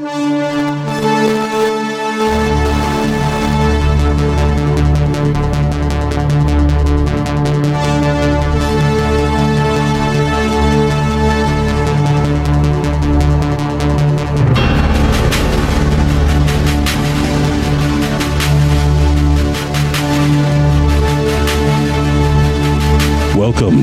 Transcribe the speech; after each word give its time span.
Welcome 0.00 0.69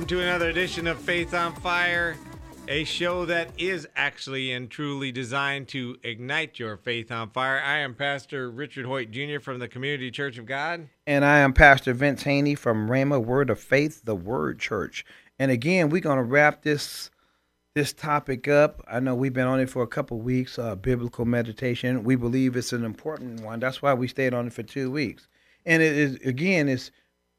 Welcome 0.00 0.16
to 0.16 0.22
another 0.22 0.48
edition 0.48 0.86
of 0.86 0.98
Faith 0.98 1.34
on 1.34 1.54
Fire, 1.56 2.16
a 2.68 2.84
show 2.84 3.26
that 3.26 3.50
is 3.58 3.86
actually 3.94 4.50
and 4.50 4.70
truly 4.70 5.12
designed 5.12 5.68
to 5.68 5.98
ignite 6.02 6.58
your 6.58 6.78
faith 6.78 7.12
on 7.12 7.28
fire. 7.28 7.60
I 7.62 7.80
am 7.80 7.94
Pastor 7.94 8.50
Richard 8.50 8.86
Hoyt 8.86 9.10
Jr. 9.10 9.40
from 9.40 9.58
the 9.58 9.68
Community 9.68 10.10
Church 10.10 10.38
of 10.38 10.46
God. 10.46 10.88
And 11.06 11.22
I 11.22 11.40
am 11.40 11.52
Pastor 11.52 11.92
Vince 11.92 12.22
Haynie 12.22 12.54
from 12.54 12.88
Rhema 12.88 13.22
Word 13.22 13.50
of 13.50 13.60
Faith, 13.60 14.06
the 14.06 14.14
Word 14.14 14.58
Church. 14.58 15.04
And 15.38 15.50
again, 15.50 15.90
we're 15.90 16.00
going 16.00 16.16
to 16.16 16.24
wrap 16.24 16.62
this 16.62 17.10
this 17.74 17.92
topic 17.92 18.48
up. 18.48 18.82
I 18.90 19.00
know 19.00 19.14
we've 19.14 19.34
been 19.34 19.46
on 19.46 19.60
it 19.60 19.68
for 19.68 19.82
a 19.82 19.86
couple 19.86 20.18
weeks, 20.18 20.58
uh, 20.58 20.76
biblical 20.76 21.26
meditation. 21.26 22.04
We 22.04 22.16
believe 22.16 22.56
it's 22.56 22.72
an 22.72 22.86
important 22.86 23.42
one. 23.42 23.60
That's 23.60 23.82
why 23.82 23.92
we 23.92 24.08
stayed 24.08 24.32
on 24.32 24.46
it 24.46 24.54
for 24.54 24.62
two 24.62 24.90
weeks. 24.90 25.28
And 25.66 25.82
it 25.82 25.94
is 25.94 26.14
again, 26.24 26.70
it's 26.70 26.90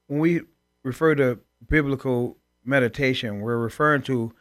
when 0.06 0.20
we 0.20 0.42
refer 0.84 1.16
to 1.16 1.40
biblical 1.68 2.38
meditation, 2.64 3.42
we're 3.42 3.58
referring 3.58 4.02
to 4.04 4.34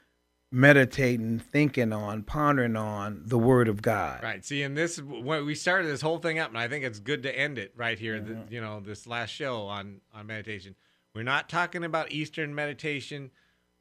meditating, 0.52 1.38
thinking 1.38 1.92
on, 1.92 2.22
pondering 2.22 2.76
on 2.76 3.22
the 3.25 3.38
Word 3.38 3.69
of 3.69 3.82
God. 3.82 4.22
Right. 4.22 4.44
See, 4.44 4.62
and 4.62 4.76
this 4.76 5.00
when 5.00 5.47
we 5.47 5.54
started 5.54 5.88
this 5.88 6.00
whole 6.00 6.19
thing 6.19 6.38
up, 6.38 6.48
and 6.48 6.58
I 6.58 6.69
think 6.69 6.84
it's 6.84 6.98
good 6.98 7.22
to 7.22 7.36
end 7.36 7.58
it 7.58 7.72
right 7.76 7.98
here. 7.98 8.19
Mm-hmm. 8.19 8.47
The, 8.48 8.54
you 8.54 8.60
know, 8.60 8.81
this 8.81 9.06
last 9.06 9.31
show 9.31 9.66
on 9.66 10.00
on 10.14 10.26
meditation. 10.26 10.75
We're 11.14 11.22
not 11.22 11.48
talking 11.48 11.84
about 11.84 12.12
Eastern 12.12 12.54
meditation. 12.54 13.31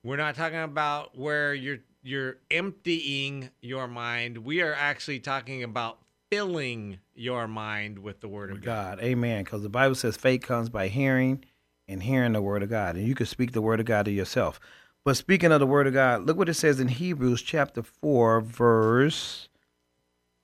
We're 0.03 0.17
not 0.17 0.35
talking 0.35 0.59
about 0.59 1.17
where 1.17 1.53
you're 1.53 1.79
you're 2.01 2.37
emptying 2.49 3.49
your 3.61 3.87
mind. 3.87 4.39
We 4.39 4.61
are 4.61 4.73
actually 4.73 5.19
talking 5.19 5.63
about 5.63 5.99
filling 6.31 6.99
your 7.15 7.47
mind 7.47 7.99
with 7.99 8.21
the 8.21 8.27
Word 8.27 8.51
of 8.51 8.61
God. 8.61 8.99
God. 8.99 9.05
Amen. 9.05 9.43
Because 9.43 9.63
the 9.63 9.69
Bible 9.69 9.95
says 9.95 10.15
faith 10.15 10.41
comes 10.41 10.69
by 10.69 10.87
hearing 10.87 11.43
and 11.89 12.03
hearing 12.03 12.33
the 12.33 12.41
word 12.41 12.63
of 12.63 12.69
God. 12.69 12.95
And 12.95 13.07
you 13.07 13.15
can 13.15 13.25
speak 13.25 13.51
the 13.51 13.61
word 13.61 13.79
of 13.79 13.85
God 13.85 14.05
to 14.05 14.11
yourself. 14.11 14.59
But 15.03 15.17
speaking 15.17 15.51
of 15.51 15.59
the 15.59 15.67
word 15.67 15.87
of 15.87 15.93
God, 15.93 16.25
look 16.25 16.37
what 16.37 16.49
it 16.49 16.53
says 16.53 16.79
in 16.79 16.87
Hebrews 16.87 17.41
chapter 17.41 17.81
4, 17.81 18.41
verse 18.41 19.49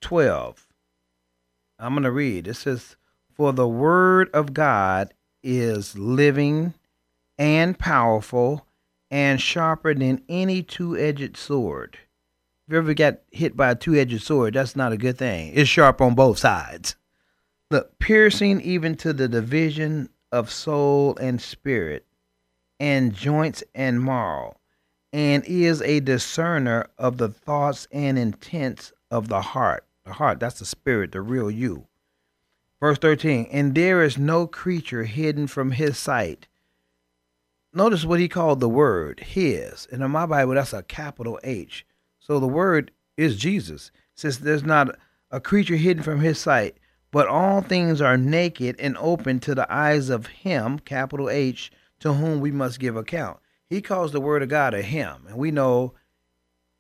12. 0.02 0.66
I'm 1.78 1.94
going 1.94 2.04
to 2.04 2.12
read. 2.12 2.48
It 2.48 2.56
says, 2.56 2.96
For 3.36 3.54
the 3.54 3.68
word 3.68 4.30
of 4.34 4.54
God 4.54 5.14
is 5.44 5.98
living 5.98 6.74
and 7.38 7.78
powerful 7.78 8.66
and 9.12 9.40
sharper 9.40 9.94
than 9.94 10.24
any 10.28 10.64
two 10.64 10.98
edged 10.98 11.38
sword. 11.38 12.00
If 12.66 12.74
you 12.74 12.78
ever 12.80 12.94
got 12.96 13.20
hit 13.32 13.56
by 13.56 13.72
a 13.72 13.76
two 13.76 13.94
edged 13.94 14.24
sword, 14.24 14.56
that's 14.56 14.76
not 14.76 14.94
a 14.94 14.98
good 14.98 15.18
thing. 15.18 15.52
It's 15.54 15.70
sharp 15.70 16.02
on 16.02 16.16
both 16.16 16.40
sides. 16.40 16.96
Look, 17.70 18.00
piercing 18.00 18.62
even 18.62 18.96
to 18.96 19.14
the 19.14 19.28
division 19.28 20.10
of 20.32 20.52
soul 20.52 21.16
and 21.18 21.42
spirit, 21.42 22.06
and 22.80 23.14
joints 23.14 23.64
and 23.74 24.04
marrow, 24.04 24.58
and 25.14 25.44
is 25.46 25.82
a 25.82 26.00
discerner 26.02 26.88
of 26.98 27.18
the 27.18 27.30
thoughts 27.30 27.88
and 27.92 28.18
intents 28.18 28.92
of 29.10 29.28
the 29.28 29.42
heart. 29.42 29.86
The 30.04 30.14
heart, 30.14 30.40
that's 30.40 30.60
the 30.60 30.66
spirit, 30.66 31.12
the 31.12 31.22
real 31.22 31.50
you. 31.50 31.88
Verse 32.80 32.98
13, 33.00 33.48
and 33.52 33.74
there 33.74 34.04
is 34.04 34.18
no 34.18 34.46
creature 34.46 35.06
hidden 35.06 35.48
from 35.48 35.72
his 35.72 35.98
sight. 35.98 36.48
Notice 37.74 38.06
what 38.06 38.20
he 38.20 38.28
called 38.28 38.60
the 38.60 38.70
word, 38.70 39.20
his. 39.20 39.88
And 39.92 40.04
in 40.04 40.12
my 40.12 40.26
Bible, 40.26 40.54
that's 40.54 40.74
a 40.74 40.84
capital 40.84 41.40
H. 41.44 41.86
So 42.20 42.40
the 42.40 42.48
word 42.48 42.92
is 43.18 43.38
Jesus. 43.38 43.92
Says 44.16 44.40
there's 44.40 44.64
not 44.64 44.98
a 45.32 45.40
creature 45.40 45.76
hidden 45.76 46.04
from 46.04 46.22
his 46.22 46.40
sight, 46.40 46.78
but 47.16 47.30
all 47.30 47.62
things 47.62 48.02
are 48.02 48.18
naked 48.18 48.76
and 48.78 48.98
open 48.98 49.40
to 49.40 49.56
the 49.56 49.74
eyes 49.74 50.10
of 50.10 50.28
him, 50.28 50.78
capital 50.80 51.30
H, 51.30 51.72
to 52.02 52.12
whom 52.12 52.42
we 52.42 52.52
must 52.52 52.78
give 52.78 52.98
account. 52.98 53.40
He 53.70 53.82
calls 53.82 54.12
the 54.12 54.20
word 54.20 54.44
of 54.44 54.50
God 54.50 54.74
a 54.74 54.82
him. 54.82 55.24
And 55.30 55.38
we 55.38 55.50
know 55.50 55.94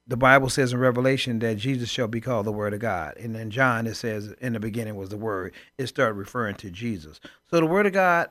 the 0.06 0.18
Bible 0.18 0.50
says 0.50 0.73
in 0.73 0.79
Revelation 0.79 1.40
that 1.40 1.56
Jesus 1.56 1.88
shall 1.88 2.09
be 2.09 2.19
called 2.19 2.46
the 2.46 2.51
word 2.51 2.73
of 2.73 2.81
God. 2.81 3.16
And 3.16 3.34
in 3.38 3.50
John 3.50 3.88
it 3.88 3.96
says 3.96 4.35
in 4.41 4.51
the 4.51 4.59
beginning 4.59 4.97
was 4.97 5.07
the 5.07 5.16
word. 5.16 5.53
It 5.78 5.88
started 5.88 6.16
referring 6.16 6.56
to 6.56 6.69
Jesus. 6.69 7.22
So 7.50 7.62
the 7.62 7.66
word 7.66 7.85
of 7.85 7.94
God, 7.94 8.29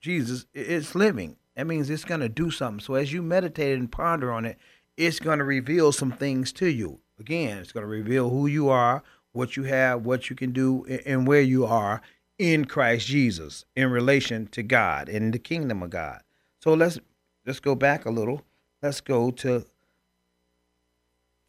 Jesus, 0.00 0.44
it's 0.52 0.96
living. 0.96 1.36
That 1.54 1.68
means 1.68 1.88
it's 1.88 2.04
going 2.04 2.18
to 2.18 2.28
do 2.28 2.50
something. 2.50 2.84
So 2.84 2.94
as 2.94 3.12
you 3.12 3.22
meditate 3.22 3.78
and 3.78 3.92
ponder 3.92 4.32
on 4.32 4.44
it, 4.44 4.58
it's 4.96 5.20
going 5.20 5.38
to 5.38 5.44
reveal 5.44 5.92
some 5.92 6.10
things 6.10 6.50
to 6.54 6.66
you. 6.66 6.98
Again, 7.20 7.58
it's 7.58 7.70
going 7.70 7.84
to 7.84 7.88
reveal 7.88 8.28
who 8.28 8.48
you 8.48 8.68
are, 8.70 9.04
what 9.38 9.56
you 9.56 9.62
have, 9.62 10.04
what 10.04 10.28
you 10.28 10.36
can 10.36 10.50
do, 10.50 10.84
and 11.06 11.26
where 11.26 11.40
you 11.40 11.64
are 11.64 12.02
in 12.38 12.64
Christ 12.64 13.06
Jesus 13.06 13.64
in 13.76 13.90
relation 13.90 14.48
to 14.48 14.62
God 14.62 15.08
and 15.08 15.32
the 15.32 15.38
kingdom 15.38 15.82
of 15.82 15.90
God. 15.90 16.20
So 16.60 16.74
let's 16.74 16.98
let's 17.46 17.60
go 17.60 17.74
back 17.74 18.04
a 18.04 18.10
little. 18.10 18.42
Let's 18.82 19.00
go 19.00 19.30
to 19.30 19.64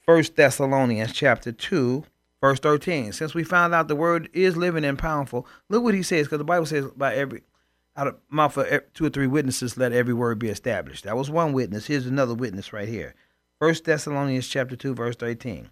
First 0.02 0.36
Thessalonians 0.36 1.14
chapter 1.14 1.52
2, 1.52 2.04
verse 2.42 2.60
13. 2.60 3.12
Since 3.12 3.34
we 3.34 3.44
found 3.44 3.74
out 3.74 3.88
the 3.88 3.96
word 3.96 4.30
is 4.34 4.56
living 4.56 4.86
and 4.86 4.98
powerful, 4.98 5.46
look 5.68 5.84
what 5.84 5.94
he 5.94 6.04
says, 6.04 6.28
because 6.28 6.38
the 6.38 6.44
Bible 6.44 6.66
says 6.68 6.86
by 6.96 7.16
every 7.16 7.44
out 7.96 8.08
of 8.08 8.18
mouth 8.30 8.56
of 8.56 8.94
two 8.94 9.06
or 9.06 9.10
three 9.10 9.28
witnesses, 9.28 9.78
let 9.78 9.94
every 9.94 10.14
word 10.14 10.40
be 10.40 10.50
established. 10.50 11.04
That 11.04 11.18
was 11.18 11.30
one 11.30 11.54
witness. 11.54 11.88
Here's 11.88 12.06
another 12.06 12.34
witness 12.34 12.72
right 12.72 12.88
here. 12.88 13.14
First 13.60 13.84
Thessalonians 13.84 14.48
chapter 14.48 14.76
2, 14.76 14.94
verse 14.94 15.16
13. 15.16 15.70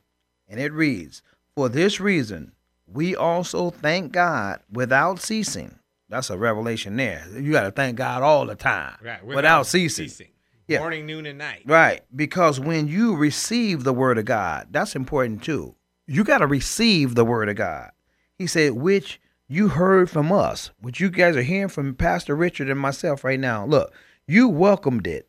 And 0.49 0.59
it 0.59 0.73
reads, 0.73 1.21
For 1.57 1.69
this 1.69 1.99
reason 1.99 2.51
we 2.85 3.15
also 3.15 3.71
thank 3.71 4.11
God 4.11 4.59
without 4.71 5.19
ceasing. 5.19 5.79
That's 6.07 6.29
a 6.29 6.37
revelation 6.37 6.97
there. 6.97 7.25
You 7.33 7.51
got 7.51 7.63
to 7.63 7.71
thank 7.71 7.97
God 7.97 8.21
all 8.21 8.45
the 8.45 8.53
time 8.53 8.95
Right. 9.03 9.25
without, 9.25 9.65
ceasing. 9.65 10.27
Yeah. 10.67 10.81
Morning, 10.81 11.07
noon, 11.07 11.25
and 11.25 11.39
night. 11.39 11.63
Right. 11.65 12.01
Because 12.15 12.59
when 12.59 12.87
you 12.87 13.15
receive 13.15 13.83
the 13.83 13.91
word 13.91 14.19
of 14.19 14.25
God, 14.25 14.67
that's 14.69 14.95
important 14.95 15.41
too. 15.41 15.73
You 16.05 16.23
got 16.23 16.37
to 16.37 16.45
receive 16.47 17.15
the 17.15 17.25
word 17.25 17.49
of 17.49 17.55
God. 17.55 17.89
He 18.37 18.45
said, 18.45 18.73
which 18.73 19.19
you 19.47 19.69
heard 19.69 20.11
from 20.11 20.31
us, 20.31 20.69
which 20.79 20.99
you 20.99 21.09
guys 21.09 21.35
are 21.35 21.41
hearing 21.41 21.69
from 21.69 21.95
Pastor 21.95 22.35
Richard 22.35 22.69
and 22.69 22.79
myself 22.79 23.23
right 23.23 23.39
now. 23.39 23.65
Look, 23.65 23.91
you 24.27 24.47
welcomed 24.47 25.07
it. 25.07 25.27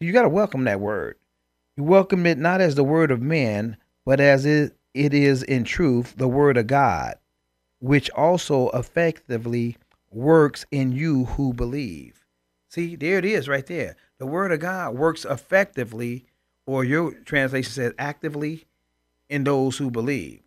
You 0.00 0.12
got 0.12 0.22
to 0.22 0.28
welcome 0.28 0.64
that 0.64 0.80
word. 0.80 1.16
You 1.78 1.84
welcomed 1.84 2.26
it 2.26 2.36
not 2.36 2.60
as 2.60 2.74
the 2.74 2.84
word 2.84 3.10
of 3.10 3.22
men, 3.22 3.78
but 4.04 4.20
as 4.20 4.44
it, 4.44 4.76
it 4.94 5.14
is 5.14 5.42
in 5.42 5.64
truth 5.64 6.14
the 6.16 6.28
word 6.28 6.56
of 6.56 6.66
God, 6.66 7.16
which 7.78 8.10
also 8.10 8.70
effectively 8.70 9.76
works 10.10 10.66
in 10.70 10.92
you 10.92 11.24
who 11.24 11.52
believe. 11.52 12.24
See, 12.68 12.96
there 12.96 13.18
it 13.18 13.24
is 13.24 13.48
right 13.48 13.66
there. 13.66 13.96
The 14.18 14.26
word 14.26 14.52
of 14.52 14.60
God 14.60 14.96
works 14.96 15.24
effectively, 15.24 16.24
or 16.66 16.84
your 16.84 17.12
translation 17.12 17.72
says 17.72 17.92
actively, 17.98 18.66
in 19.28 19.44
those 19.44 19.78
who 19.78 19.90
believe. 19.90 20.40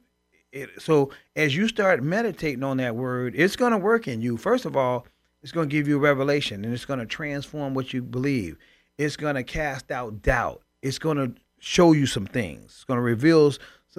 It, 0.51 0.69
so 0.80 1.10
as 1.36 1.56
you 1.56 1.68
start 1.68 2.04
meditating 2.04 2.63
on 2.63 2.78
that 2.78 2.95
word, 2.95 3.34
it's 3.36 3.56
going 3.56 3.72
to 3.72 3.78
work 3.78 4.07
in 4.07 4.22
you. 4.22 4.38
First 4.38 4.66
of 4.66 4.78
all, 4.78 5.07
it's 5.42 5.51
going 5.51 5.68
to 5.68 5.74
give 5.74 5.88
you 5.88 5.98
revelation 5.98 6.63
and 6.63 6.74
it's 6.74 6.86
going 6.86 7.00
to 7.00 7.06
transform 7.06 7.74
what 7.74 7.94
you 7.94 8.01
believe. 8.01 8.57
It's 8.98 9.18
going 9.18 9.36
to 9.36 9.44
cast 9.44 9.92
out 9.92 10.22
doubt. 10.22 10.62
It's 10.81 11.00
going 11.00 11.18
to 11.18 11.34
show 11.60 11.94
you 11.94 12.06
some 12.06 12.28
things. 12.28 12.66
It's 12.66 12.84
going 12.84 12.98
to 12.98 13.01
reveal 13.01 13.54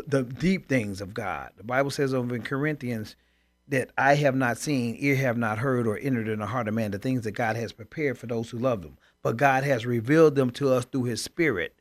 the 0.06 0.22
deep 0.22 0.68
things 0.68 1.00
of 1.00 1.14
God. 1.14 1.50
The 1.56 1.64
Bible 1.64 1.90
says 1.90 2.14
over 2.14 2.34
in 2.34 2.42
Corinthians 2.42 3.16
that 3.68 3.90
I 3.96 4.14
have 4.16 4.34
not 4.34 4.58
seen, 4.58 4.96
ear 4.98 5.16
have 5.16 5.38
not 5.38 5.58
heard, 5.58 5.86
or 5.86 5.96
entered 5.98 6.28
in 6.28 6.40
the 6.40 6.46
heart 6.46 6.68
of 6.68 6.74
man 6.74 6.90
the 6.90 6.98
things 6.98 7.22
that 7.22 7.32
God 7.32 7.56
has 7.56 7.72
prepared 7.72 8.18
for 8.18 8.26
those 8.26 8.50
who 8.50 8.58
love 8.58 8.82
them. 8.82 8.98
But 9.22 9.36
God 9.36 9.64
has 9.64 9.86
revealed 9.86 10.34
them 10.34 10.50
to 10.52 10.72
us 10.72 10.84
through 10.84 11.04
his 11.04 11.22
spirit. 11.22 11.74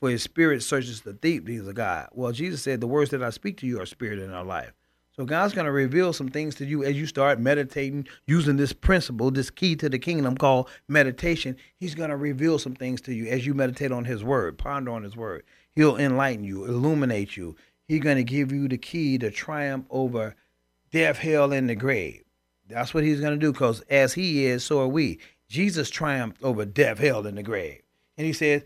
For 0.00 0.10
his 0.10 0.22
spirit 0.22 0.62
searches 0.62 1.02
the 1.02 1.12
deep 1.12 1.46
things 1.46 1.66
of 1.66 1.74
God. 1.74 2.08
Well, 2.12 2.32
Jesus 2.32 2.62
said, 2.62 2.80
The 2.80 2.86
words 2.86 3.10
that 3.10 3.22
I 3.22 3.30
speak 3.30 3.58
to 3.58 3.66
you 3.66 3.80
are 3.80 3.86
spirit 3.86 4.18
in 4.18 4.32
our 4.32 4.44
life. 4.44 4.72
So 5.12 5.26
God's 5.26 5.52
going 5.52 5.66
to 5.66 5.72
reveal 5.72 6.14
some 6.14 6.28
things 6.28 6.54
to 6.56 6.64
you 6.64 6.82
as 6.84 6.96
you 6.96 7.06
start 7.06 7.38
meditating 7.38 8.08
using 8.26 8.56
this 8.56 8.72
principle, 8.72 9.30
this 9.30 9.50
key 9.50 9.76
to 9.76 9.88
the 9.88 9.98
kingdom 9.98 10.36
called 10.36 10.70
meditation. 10.88 11.56
He's 11.76 11.94
going 11.94 12.08
to 12.08 12.16
reveal 12.16 12.58
some 12.58 12.74
things 12.74 13.02
to 13.02 13.14
you 13.14 13.26
as 13.26 13.44
you 13.44 13.52
meditate 13.52 13.92
on 13.92 14.06
his 14.06 14.24
word, 14.24 14.56
ponder 14.56 14.92
on 14.92 15.02
his 15.02 15.16
word. 15.16 15.44
He'll 15.74 15.96
enlighten 15.96 16.44
you, 16.44 16.64
illuminate 16.64 17.36
you. 17.36 17.56
He's 17.86 18.00
going 18.00 18.16
to 18.16 18.24
give 18.24 18.52
you 18.52 18.68
the 18.68 18.78
key 18.78 19.18
to 19.18 19.30
triumph 19.30 19.86
over 19.90 20.36
death, 20.90 21.18
hell, 21.18 21.52
and 21.52 21.68
the 21.68 21.74
grave. 21.74 22.24
That's 22.68 22.94
what 22.94 23.04
he's 23.04 23.20
going 23.20 23.32
to 23.32 23.38
do 23.38 23.52
because 23.52 23.80
as 23.90 24.14
he 24.14 24.44
is, 24.46 24.64
so 24.64 24.80
are 24.80 24.88
we. 24.88 25.18
Jesus 25.48 25.90
triumphed 25.90 26.42
over 26.42 26.64
death, 26.64 26.98
hell, 26.98 27.26
and 27.26 27.36
the 27.36 27.42
grave. 27.42 27.82
And 28.16 28.26
he 28.26 28.32
said, 28.32 28.64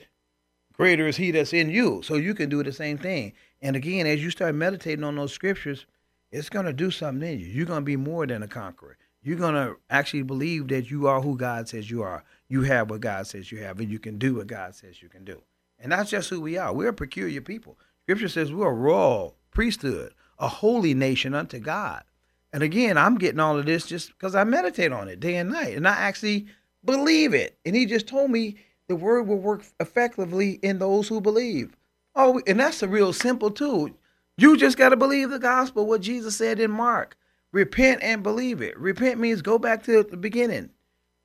Greater 0.75 1.06
is 1.06 1.17
he 1.17 1.31
that's 1.31 1.53
in 1.53 1.71
you. 1.71 2.03
So 2.03 2.17
you 2.17 2.35
can 2.35 2.49
do 2.49 2.62
the 2.62 2.73
same 2.73 2.99
thing. 2.99 3.33
And 3.62 3.77
again, 3.77 4.06
as 4.06 4.23
you 4.23 4.31
start 4.31 4.55
meditating 4.55 5.05
on 5.05 5.17
those 5.17 5.33
scriptures, 5.33 5.87
it's 6.33 6.51
going 6.51 6.67
to 6.67 6.73
do 6.73 6.91
something 6.91 7.27
in 7.27 7.39
you. 7.39 7.47
You're 7.47 7.67
going 7.67 7.81
to 7.81 7.85
be 7.85 7.97
more 7.97 8.27
than 8.27 8.43
a 8.43 8.49
conqueror. 8.49 8.99
You're 9.23 9.39
going 9.39 9.55
to 9.55 9.77
actually 9.89 10.23
believe 10.23 10.69
that 10.69 10.91
you 10.91 11.06
are 11.06 11.21
who 11.21 11.37
God 11.37 11.69
says 11.69 11.91
you 11.91 12.03
are. 12.03 12.25
You 12.49 12.62
have 12.62 12.91
what 12.91 13.01
God 13.01 13.27
says 13.27 13.51
you 13.51 13.59
have, 13.59 13.79
and 13.79 13.91
you 13.91 13.99
can 13.99 14.19
do 14.19 14.35
what 14.35 14.49
God 14.49 14.75
says 14.75 15.01
you 15.01 15.09
can 15.09 15.25
do. 15.25 15.41
And 15.79 15.93
that's 15.93 16.11
just 16.11 16.31
who 16.31 16.41
we 16.41 16.56
are. 16.56 16.73
We're 16.73 16.88
a 16.88 16.94
peculiar 16.94 17.41
people. 17.41 17.79
Scripture 18.03 18.29
says 18.29 18.53
we're 18.53 18.69
a 18.69 18.75
royal 18.75 19.37
priesthood, 19.50 20.15
a 20.38 20.49
holy 20.49 20.94
nation 20.94 21.35
unto 21.35 21.59
God. 21.59 22.05
And 22.53 22.62
again, 22.62 22.97
I'm 22.97 23.19
getting 23.19 23.41
all 23.41 23.59
of 23.59 23.67
this 23.67 23.87
just 23.87 24.09
because 24.09 24.35
I 24.35 24.44
meditate 24.44 24.93
on 24.93 25.09
it 25.09 25.21
day 25.21 25.37
and 25.37 25.50
night. 25.50 25.76
And 25.76 25.88
I 25.88 25.94
actually 25.94 26.47
believe 26.85 27.35
it. 27.35 27.59
And 27.65 27.75
he 27.75 27.87
just 27.87 28.06
told 28.06 28.31
me 28.31 28.56
the 28.88 28.97
word 28.97 29.26
will 29.26 29.38
work 29.38 29.65
effectively 29.81 30.53
in 30.62 30.79
those 30.79 31.09
who 31.09 31.21
believe. 31.21 31.77
Oh, 32.15 32.41
and 32.47 32.61
that's 32.61 32.82
a 32.82 32.88
real 32.88 33.12
simple 33.12 33.50
too. 33.50 33.97
You 34.37 34.56
just 34.56 34.77
got 34.77 34.91
to 34.91 34.97
believe 34.97 35.31
the 35.31 35.38
gospel, 35.38 35.87
what 35.87 36.00
Jesus 36.00 36.37
said 36.37 36.61
in 36.61 36.70
Mark. 36.70 37.17
Repent 37.53 38.03
and 38.03 38.23
believe 38.23 38.61
it. 38.61 38.79
Repent 38.79 39.20
means 39.20 39.43
go 39.43 39.59
back 39.59 39.85
to 39.85 40.03
the 40.03 40.17
beginning, 40.17 40.70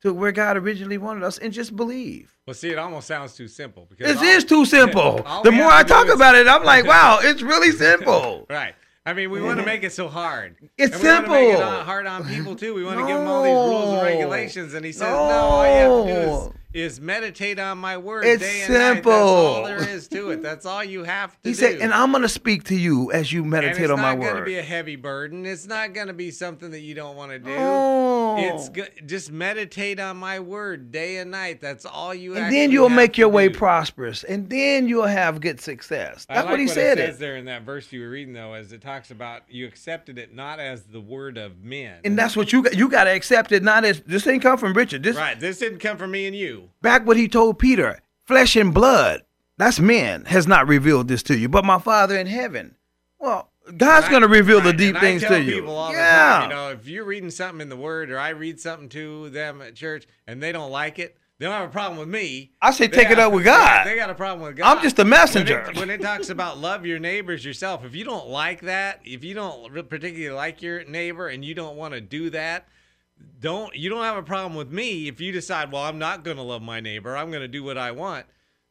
to 0.02 0.12
where 0.14 0.32
God 0.32 0.56
originally 0.56 0.98
wanted 0.98 1.22
us, 1.22 1.38
and 1.38 1.52
just 1.52 1.76
believe. 1.76 2.36
Well, 2.46 2.54
see, 2.54 2.70
it 2.70 2.78
almost 2.78 3.06
sounds 3.06 3.34
too 3.34 3.48
simple 3.48 3.86
because 3.90 4.10
It 4.12 4.16
all- 4.18 4.24
is 4.24 4.44
too 4.44 4.64
simple. 4.64 5.24
The 5.44 5.52
more 5.52 5.68
I 5.70 5.82
talk 5.82 6.06
is- 6.06 6.14
about 6.14 6.34
it, 6.34 6.46
I'm 6.48 6.64
like, 6.64 6.86
wow, 6.94 7.18
it's 7.22 7.42
really 7.42 7.72
simple. 7.72 8.46
right. 8.50 8.74
I 9.06 9.14
mean, 9.14 9.30
we 9.30 9.40
want 9.40 9.58
to 9.58 9.64
make 9.64 9.82
it 9.82 9.92
so 9.92 10.08
hard. 10.08 10.56
It's 10.76 10.92
and 10.94 11.02
we 11.02 11.08
wanna 11.08 11.28
make 11.28 11.54
it 11.54 11.58
simple. 11.58 11.70
hard 11.84 12.06
on 12.06 12.28
people 12.28 12.54
too. 12.54 12.74
We 12.74 12.84
want 12.84 13.00
to 13.00 13.06
give 13.06 13.16
them 13.16 13.26
all 13.26 13.42
these 13.42 13.52
rules 13.54 13.94
and 13.94 14.02
regulations, 14.02 14.74
and 14.74 14.84
he 14.84 14.92
says, 14.92 15.02
"No, 15.08 15.16
all 15.16 15.64
you 15.66 15.72
have 15.72 16.06
to 16.06 16.12
do 16.12 16.26
No. 16.26 16.46
is, 16.48 16.54
is 16.72 17.00
meditate 17.00 17.58
on 17.58 17.78
my 17.78 17.96
word 17.96 18.24
It's 18.24 18.42
day 18.42 18.62
and 18.62 18.72
night. 18.72 18.78
That's 18.78 19.06
all 19.06 19.54
simple. 19.54 19.64
there 19.64 19.88
is 19.88 20.08
to 20.08 20.30
it. 20.30 20.42
That's 20.42 20.64
all 20.64 20.84
you 20.84 21.04
have 21.04 21.32
to 21.32 21.38
do. 21.42 21.48
He 21.50 21.54
do." 21.54 21.60
said, 21.60 21.80
and 21.80 21.92
I'm 21.92 22.10
going 22.12 22.22
to 22.22 22.28
speak 22.28 22.64
to 22.64 22.76
you 22.76 23.10
as 23.12 23.32
you 23.32 23.44
meditate 23.44 23.90
on 23.90 24.00
my 24.00 24.14
word. 24.14 24.20
It's 24.20 24.26
not 24.26 24.32
going 24.32 24.44
to 24.44 24.50
be 24.50 24.58
a 24.58 24.62
heavy 24.62 24.96
burden. 24.96 25.46
It's 25.46 25.66
not 25.66 25.92
going 25.94 26.06
to 26.06 26.12
be 26.12 26.30
something 26.30 26.70
that 26.70 26.80
you 26.80 26.94
don't 26.94 27.16
want 27.16 27.32
to 27.32 27.38
do. 27.38 27.54
Oh. 27.58 28.36
It's 28.38 28.68
go- 28.68 28.86
just 29.06 29.32
meditate 29.32 29.98
on 29.98 30.16
my 30.16 30.38
word 30.38 30.92
day 30.92 31.16
and 31.16 31.30
night. 31.30 31.60
That's 31.60 31.84
all 31.84 32.14
you. 32.14 32.36
and 32.36 32.52
then 32.52 32.70
you'll 32.70 32.88
make 32.88 33.18
your 33.18 33.28
way 33.28 33.48
do. 33.48 33.58
prosperous, 33.58 34.22
and 34.22 34.48
then 34.48 34.86
you'll 34.88 35.06
have 35.06 35.40
good 35.40 35.60
success. 35.60 36.26
That's 36.28 36.42
like 36.44 36.50
what 36.50 36.60
he 36.60 36.66
what 36.66 36.74
said. 36.74 36.98
It 36.98 37.10
It 37.10 37.18
there 37.18 37.36
in 37.36 37.46
that 37.46 37.62
verse 37.62 37.90
you 37.90 38.00
were 38.02 38.10
reading, 38.10 38.34
though, 38.34 38.54
as 38.54 38.72
it 38.72 38.80
talks 38.80 39.10
about 39.10 39.42
you 39.48 39.66
accepted 39.66 40.18
it 40.18 40.34
not 40.34 40.60
as 40.60 40.84
the 40.84 41.00
word 41.00 41.36
of 41.36 41.64
men. 41.64 41.98
and 42.04 42.18
that's 42.18 42.36
what 42.36 42.52
you 42.52 42.62
got. 42.62 42.76
You 42.76 42.88
got 42.88 43.04
to 43.04 43.10
accept 43.10 43.50
it. 43.52 43.62
Not 43.62 43.84
as 43.84 44.00
this 44.02 44.22
didn't 44.22 44.40
come 44.40 44.58
from 44.58 44.72
Richard. 44.74 45.02
This 45.02 45.16
right. 45.16 45.38
This 45.38 45.58
didn't 45.58 45.80
come 45.80 45.96
from 45.96 46.12
me 46.12 46.26
and 46.26 46.36
you. 46.36 46.59
Back 46.82 47.06
what 47.06 47.16
he 47.16 47.28
told 47.28 47.58
Peter. 47.58 48.00
Flesh 48.24 48.56
and 48.56 48.72
blood, 48.72 49.22
that's 49.56 49.80
men, 49.80 50.24
has 50.26 50.46
not 50.46 50.68
revealed 50.68 51.08
this 51.08 51.22
to 51.24 51.36
you, 51.36 51.48
but 51.48 51.64
my 51.64 51.78
Father 51.78 52.16
in 52.16 52.26
heaven. 52.26 52.76
Well, 53.18 53.50
God's 53.76 54.08
going 54.08 54.22
to 54.22 54.28
reveal 54.28 54.60
the 54.60 54.72
deep 54.72 54.96
things 54.98 55.22
to 55.22 55.40
you. 55.40 55.56
People 55.56 55.76
all 55.76 55.92
yeah. 55.92 55.96
the 55.96 56.00
time, 56.00 56.42
you 56.42 56.56
know, 56.56 56.70
if 56.70 56.86
you're 56.86 57.04
reading 57.04 57.30
something 57.30 57.60
in 57.60 57.68
the 57.68 57.76
Word, 57.76 58.10
or 58.10 58.18
I 58.18 58.30
read 58.30 58.60
something 58.60 58.88
to 58.90 59.30
them 59.30 59.60
at 59.60 59.74
church, 59.74 60.06
and 60.26 60.42
they 60.42 60.52
don't 60.52 60.70
like 60.70 60.98
it, 60.98 61.16
they 61.38 61.46
don't 61.46 61.54
have 61.54 61.70
a 61.70 61.72
problem 61.72 61.98
with 61.98 62.08
me. 62.08 62.52
I 62.60 62.70
say 62.70 62.86
They 62.86 62.96
take 62.96 63.10
it 63.10 63.18
up 63.18 63.32
with 63.32 63.44
God. 63.46 63.86
They 63.86 63.96
got 63.96 64.10
a 64.10 64.14
problem 64.14 64.46
with 64.46 64.56
God. 64.56 64.76
I'm 64.76 64.82
just 64.82 64.98
a 64.98 65.04
messenger. 65.04 65.62
When 65.62 65.70
it, 65.70 65.78
when 65.80 65.90
it 65.90 66.02
talks 66.02 66.28
about 66.28 66.58
love 66.58 66.84
your 66.84 66.98
neighbors 66.98 67.44
yourself, 67.44 67.84
if 67.84 67.94
you 67.94 68.04
don't 68.04 68.28
like 68.28 68.60
that, 68.62 69.00
if 69.04 69.24
you 69.24 69.34
don't 69.34 69.72
particularly 69.88 70.30
like 70.30 70.62
your 70.62 70.84
neighbor, 70.84 71.28
and 71.28 71.44
you 71.44 71.54
don't 71.54 71.76
want 71.76 71.94
to 71.94 72.00
do 72.00 72.30
that, 72.30 72.68
don't 73.40 73.74
you 73.74 73.88
don't 73.90 74.04
have 74.04 74.16
a 74.16 74.22
problem 74.22 74.54
with 74.54 74.70
me 74.70 75.08
if 75.08 75.20
you 75.20 75.32
decide, 75.32 75.72
well, 75.72 75.82
I'm 75.82 75.98
not 75.98 76.24
going 76.24 76.36
to 76.36 76.42
love 76.42 76.62
my 76.62 76.80
neighbor. 76.80 77.16
I'm 77.16 77.30
going 77.30 77.42
to 77.42 77.48
do 77.48 77.62
what 77.64 77.78
I 77.78 77.92
want. 77.92 78.26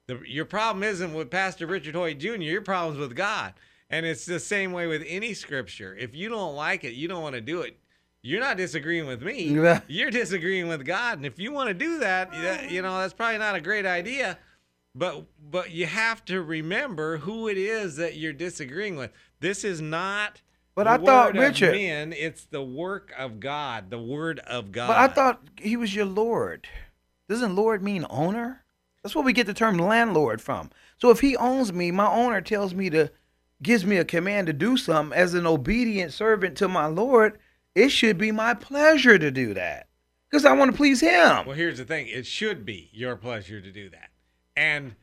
The, 0.08 0.20
your 0.28 0.46
problem 0.46 0.84
isn't 0.84 1.14
with 1.14 1.30
Pastor 1.30 1.68
Richard 1.68 1.96
Hoyt 1.96 2.20
Jr. 2.20 2.36
Your 2.36 2.62
problem's 2.62 3.00
with 3.00 3.16
God. 3.16 3.54
And 3.90 4.06
it's 4.06 4.26
the 4.26 4.40
same 4.40 4.72
way 4.72 4.86
with 4.88 5.04
any 5.08 5.34
scripture. 5.34 5.96
If 6.00 6.16
you 6.16 6.30
don't 6.30 6.56
like 6.56 6.84
it, 6.84 6.94
you 6.94 7.08
don't 7.08 7.24
want 7.24 7.36
to 7.36 7.42
do 7.42 7.62
it. 7.62 7.78
You're 8.22 8.40
not 8.42 8.58
disagreeing 8.58 9.08
with 9.08 9.22
me. 9.24 9.44
You're 9.88 10.12
disagreeing 10.12 10.68
with 10.68 10.86
God. 10.86 11.18
And 11.18 11.26
if 11.26 11.40
you 11.40 11.52
want 11.52 11.70
to 11.70 11.74
do 11.74 12.00
that, 12.00 12.32
that- 12.32 12.70
you 12.72 12.82
know, 12.82 13.00
that's 13.00 13.14
probably 13.14 13.40
not 13.40 13.56
a 13.56 13.62
great 13.62 13.86
idea. 13.86 14.38
But 14.96 15.26
but 15.52 15.72
you 15.72 15.86
have 15.86 16.26
to 16.26 16.42
remember 16.42 17.18
who 17.18 17.48
it 17.48 17.58
is 17.58 17.96
that 17.98 18.18
you're 18.18 18.34
disagreeing 18.34 18.96
with. 18.96 19.12
This 19.40 19.64
is 19.64 19.80
not 19.82 20.42
But 20.80 20.86
the 20.86 20.92
I 20.92 21.06
thought, 21.06 21.34
Richard- 21.34 21.74
men, 21.74 22.14
it's 22.14 22.46
the 22.46 22.64
work 22.64 23.12
of 23.18 23.42
God, 23.42 23.90
the 23.90 24.00
word 24.00 24.40
of 24.40 24.72
God. 24.72 24.88
But 24.88 24.98
I 24.98 25.10
thought 25.10 25.42
he 25.60 25.76
was 25.76 25.94
your 25.94 26.06
Lord. 26.06 26.70
Doesn't 27.28 27.54
Lord 27.54 27.84
mean 27.84 28.06
owner? 28.10 28.64
That's 29.04 29.14
where 29.14 29.26
we 29.26 29.34
get 29.34 29.46
the 29.46 29.54
term 29.54 29.78
landlord 29.78 30.42
from. 30.42 30.70
So 30.98 31.10
if 31.10 31.20
he 31.20 31.36
owns 31.36 31.74
me, 31.74 31.92
my 31.92 32.08
owner 32.08 32.40
tells 32.40 32.74
me 32.74 32.90
to, 32.92 33.12
gives 33.62 33.86
me 33.86 33.98
a 33.98 34.06
command 34.06 34.48
to 34.48 34.54
do 34.54 34.78
something 34.78 35.18
as 35.18 35.34
an 35.34 35.46
obedient 35.46 36.14
servant 36.14 36.56
to 36.60 36.70
my 36.70 36.86
Lord, 36.86 37.38
it 37.76 37.90
should 37.90 38.18
be 38.18 38.32
my 38.32 38.54
pleasure 38.54 39.20
to 39.20 39.32
do 39.32 39.54
that. 39.56 39.90
Because 40.32 40.46
I 40.46 40.54
want 40.54 40.72
to 40.72 40.78
please 40.78 41.02
him. 41.02 41.46
Well, 41.46 41.58
here's 41.58 41.80
the 41.80 41.84
thing 41.84 42.08
it 42.08 42.26
should 42.26 42.66
be 42.66 42.90
your 42.94 43.18
pleasure 43.18 43.60
to 43.60 43.72
do 43.74 43.90
that. 43.90 44.12
And 44.56 44.96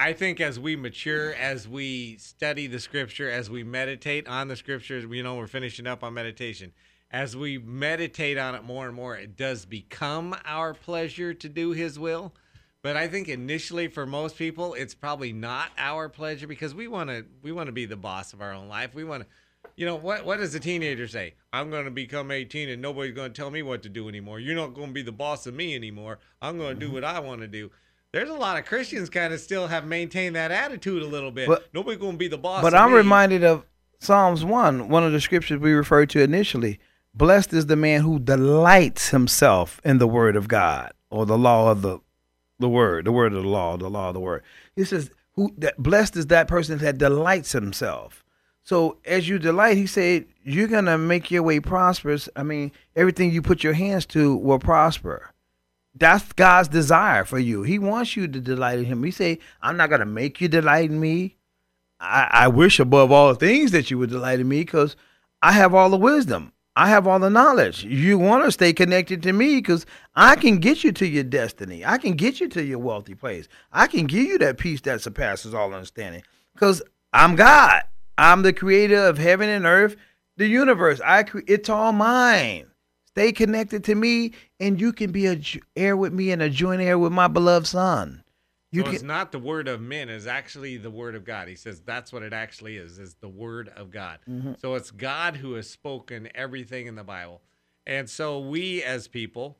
I 0.00 0.14
think 0.14 0.40
as 0.40 0.58
we 0.58 0.76
mature, 0.76 1.34
as 1.34 1.68
we 1.68 2.16
study 2.16 2.66
the 2.66 2.80
scripture, 2.80 3.28
as 3.28 3.50
we 3.50 3.64
meditate 3.64 4.26
on 4.26 4.48
the 4.48 4.56
scriptures, 4.56 5.04
you 5.04 5.22
know, 5.22 5.34
we're 5.34 5.46
finishing 5.46 5.86
up 5.86 6.02
on 6.02 6.14
meditation. 6.14 6.72
As 7.10 7.36
we 7.36 7.58
meditate 7.58 8.38
on 8.38 8.54
it 8.54 8.64
more 8.64 8.86
and 8.86 8.96
more, 8.96 9.14
it 9.14 9.36
does 9.36 9.66
become 9.66 10.34
our 10.46 10.72
pleasure 10.72 11.34
to 11.34 11.48
do 11.50 11.72
his 11.72 11.98
will. 11.98 12.32
But 12.80 12.96
I 12.96 13.08
think 13.08 13.28
initially 13.28 13.88
for 13.88 14.06
most 14.06 14.38
people, 14.38 14.72
it's 14.72 14.94
probably 14.94 15.34
not 15.34 15.68
our 15.76 16.08
pleasure 16.08 16.46
because 16.46 16.74
we 16.74 16.88
want 16.88 17.10
to 17.10 17.26
we 17.42 17.52
want 17.52 17.66
to 17.66 17.72
be 17.72 17.84
the 17.84 17.94
boss 17.94 18.32
of 18.32 18.40
our 18.40 18.54
own 18.54 18.68
life. 18.68 18.94
We 18.94 19.04
want 19.04 19.24
to 19.24 19.28
you 19.76 19.84
know 19.84 19.96
what? 19.96 20.24
What 20.24 20.38
does 20.38 20.54
a 20.54 20.60
teenager 20.60 21.08
say? 21.08 21.34
I'm 21.52 21.68
going 21.68 21.84
to 21.84 21.90
become 21.90 22.30
18 22.30 22.70
and 22.70 22.80
nobody's 22.80 23.14
going 23.14 23.32
to 23.32 23.38
tell 23.38 23.50
me 23.50 23.62
what 23.62 23.82
to 23.82 23.90
do 23.90 24.08
anymore. 24.08 24.40
You're 24.40 24.56
not 24.56 24.72
going 24.72 24.88
to 24.88 24.94
be 24.94 25.02
the 25.02 25.12
boss 25.12 25.46
of 25.46 25.52
me 25.52 25.74
anymore. 25.74 26.20
I'm 26.40 26.56
going 26.56 26.74
to 26.74 26.80
do 26.80 26.86
mm-hmm. 26.86 26.94
what 26.94 27.04
I 27.04 27.20
want 27.20 27.42
to 27.42 27.48
do. 27.48 27.70
There's 28.12 28.28
a 28.28 28.34
lot 28.34 28.58
of 28.58 28.64
Christians 28.64 29.08
kind 29.08 29.32
of 29.32 29.40
still 29.40 29.68
have 29.68 29.86
maintained 29.86 30.34
that 30.36 30.50
attitude 30.50 31.02
a 31.02 31.06
little 31.06 31.30
bit. 31.30 31.48
But- 31.48 31.68
nobody's 31.72 32.00
going 32.00 32.12
to 32.12 32.18
be 32.18 32.28
the 32.28 32.38
boss. 32.38 32.62
But 32.62 32.74
I'm 32.74 32.90
me. 32.90 32.96
reminded 32.96 33.44
of 33.44 33.64
Psalms 34.00 34.44
1, 34.44 34.88
one 34.88 35.04
of 35.04 35.12
the 35.12 35.20
scriptures 35.20 35.60
we 35.60 35.72
referred 35.72 36.10
to 36.10 36.22
initially. 36.22 36.80
Blessed 37.14 37.52
is 37.52 37.66
the 37.66 37.76
man 37.76 38.02
who 38.02 38.18
delights 38.18 39.10
himself 39.10 39.80
in 39.84 39.98
the 39.98 40.06
word 40.06 40.36
of 40.36 40.48
God 40.48 40.92
or 41.10 41.26
the 41.26 41.38
law 41.38 41.70
of 41.70 41.82
the 41.82 41.98
the 42.60 42.68
word, 42.68 43.06
the 43.06 43.12
word 43.12 43.32
of 43.32 43.42
the 43.42 43.48
law, 43.48 43.76
the 43.78 43.88
law 43.88 44.08
of 44.08 44.14
the 44.14 44.20
word. 44.20 44.42
He 44.76 44.84
says, 44.84 45.10
"Who 45.32 45.52
that 45.58 45.82
blessed 45.82 46.14
is 46.16 46.26
that 46.26 46.46
person 46.46 46.78
that 46.78 46.98
delights 46.98 47.52
himself." 47.52 48.22
So 48.62 48.98
as 49.06 49.28
you 49.28 49.38
delight, 49.38 49.78
he 49.78 49.86
said, 49.86 50.26
you're 50.44 50.68
gonna 50.68 50.98
make 50.98 51.30
your 51.30 51.42
way 51.42 51.58
prosperous. 51.60 52.28
I 52.36 52.42
mean, 52.42 52.70
everything 52.94 53.30
you 53.30 53.42
put 53.42 53.64
your 53.64 53.72
hands 53.72 54.06
to 54.06 54.36
will 54.36 54.58
prosper. 54.58 55.30
That's 55.94 56.32
God's 56.32 56.68
desire 56.68 57.24
for 57.24 57.38
you. 57.38 57.62
He 57.62 57.78
wants 57.78 58.16
you 58.16 58.28
to 58.28 58.40
delight 58.40 58.78
in 58.78 58.84
Him. 58.84 59.02
He 59.02 59.10
say, 59.10 59.38
"I'm 59.60 59.76
not 59.76 59.90
gonna 59.90 60.06
make 60.06 60.40
you 60.40 60.48
delight 60.48 60.90
in 60.90 61.00
me. 61.00 61.36
I, 61.98 62.28
I 62.30 62.48
wish 62.48 62.80
above 62.80 63.12
all 63.12 63.34
things 63.34 63.72
that 63.72 63.90
you 63.90 63.98
would 63.98 64.10
delight 64.10 64.40
in 64.40 64.48
me, 64.48 64.60
because 64.60 64.96
I 65.42 65.52
have 65.52 65.74
all 65.74 65.90
the 65.90 65.96
wisdom. 65.96 66.52
I 66.76 66.88
have 66.88 67.06
all 67.06 67.18
the 67.18 67.28
knowledge. 67.28 67.84
You 67.84 68.16
want 68.16 68.44
to 68.44 68.52
stay 68.52 68.72
connected 68.72 69.22
to 69.24 69.32
me 69.32 69.56
because 69.56 69.84
I 70.14 70.36
can 70.36 70.58
get 70.58 70.84
you 70.84 70.92
to 70.92 71.06
your 71.06 71.24
destiny. 71.24 71.84
I 71.84 71.98
can 71.98 72.12
get 72.12 72.40
you 72.40 72.48
to 72.48 72.62
your 72.62 72.78
wealthy 72.78 73.14
place. 73.14 73.48
I 73.72 73.86
can 73.86 74.06
give 74.06 74.24
you 74.26 74.38
that 74.38 74.56
peace 74.56 74.80
that 74.82 75.02
surpasses 75.02 75.52
all 75.52 75.74
understanding 75.74 76.22
because 76.54 76.80
I'm 77.12 77.34
God. 77.34 77.82
I'm 78.16 78.42
the 78.42 78.52
creator 78.52 78.96
of 78.96 79.18
heaven 79.18 79.48
and 79.48 79.66
earth, 79.66 79.96
the 80.36 80.46
universe. 80.46 81.00
I 81.04 81.24
cre- 81.24 81.40
it's 81.46 81.68
all 81.68 81.92
mine. 81.92 82.66
Stay 83.12 83.32
connected 83.32 83.82
to 83.84 83.94
me, 83.94 84.32
and 84.60 84.80
you 84.80 84.92
can 84.92 85.10
be 85.10 85.26
a 85.26 85.40
heir 85.74 85.96
with 85.96 86.12
me 86.12 86.30
and 86.30 86.40
a 86.40 86.48
joint 86.48 86.80
heir 86.80 86.98
with 86.98 87.12
my 87.12 87.26
beloved 87.26 87.66
Son. 87.66 88.22
You 88.72 88.82
so 88.82 88.86
can, 88.86 88.94
it's 88.94 89.02
not 89.02 89.32
the 89.32 89.38
word 89.40 89.66
of 89.66 89.80
men; 89.80 90.08
it's 90.08 90.26
actually 90.26 90.76
the 90.76 90.92
word 90.92 91.16
of 91.16 91.24
God. 91.24 91.48
He 91.48 91.56
says 91.56 91.80
that's 91.80 92.12
what 92.12 92.22
it 92.22 92.32
actually 92.32 92.76
is: 92.76 93.00
is 93.00 93.14
the 93.14 93.28
word 93.28 93.68
of 93.76 93.90
God. 93.90 94.20
Mm-hmm. 94.28 94.52
So 94.60 94.76
it's 94.76 94.92
God 94.92 95.36
who 95.36 95.54
has 95.54 95.68
spoken 95.68 96.28
everything 96.36 96.86
in 96.86 96.94
the 96.94 97.02
Bible, 97.02 97.42
and 97.84 98.08
so 98.08 98.38
we 98.38 98.80
as 98.84 99.08
people, 99.08 99.58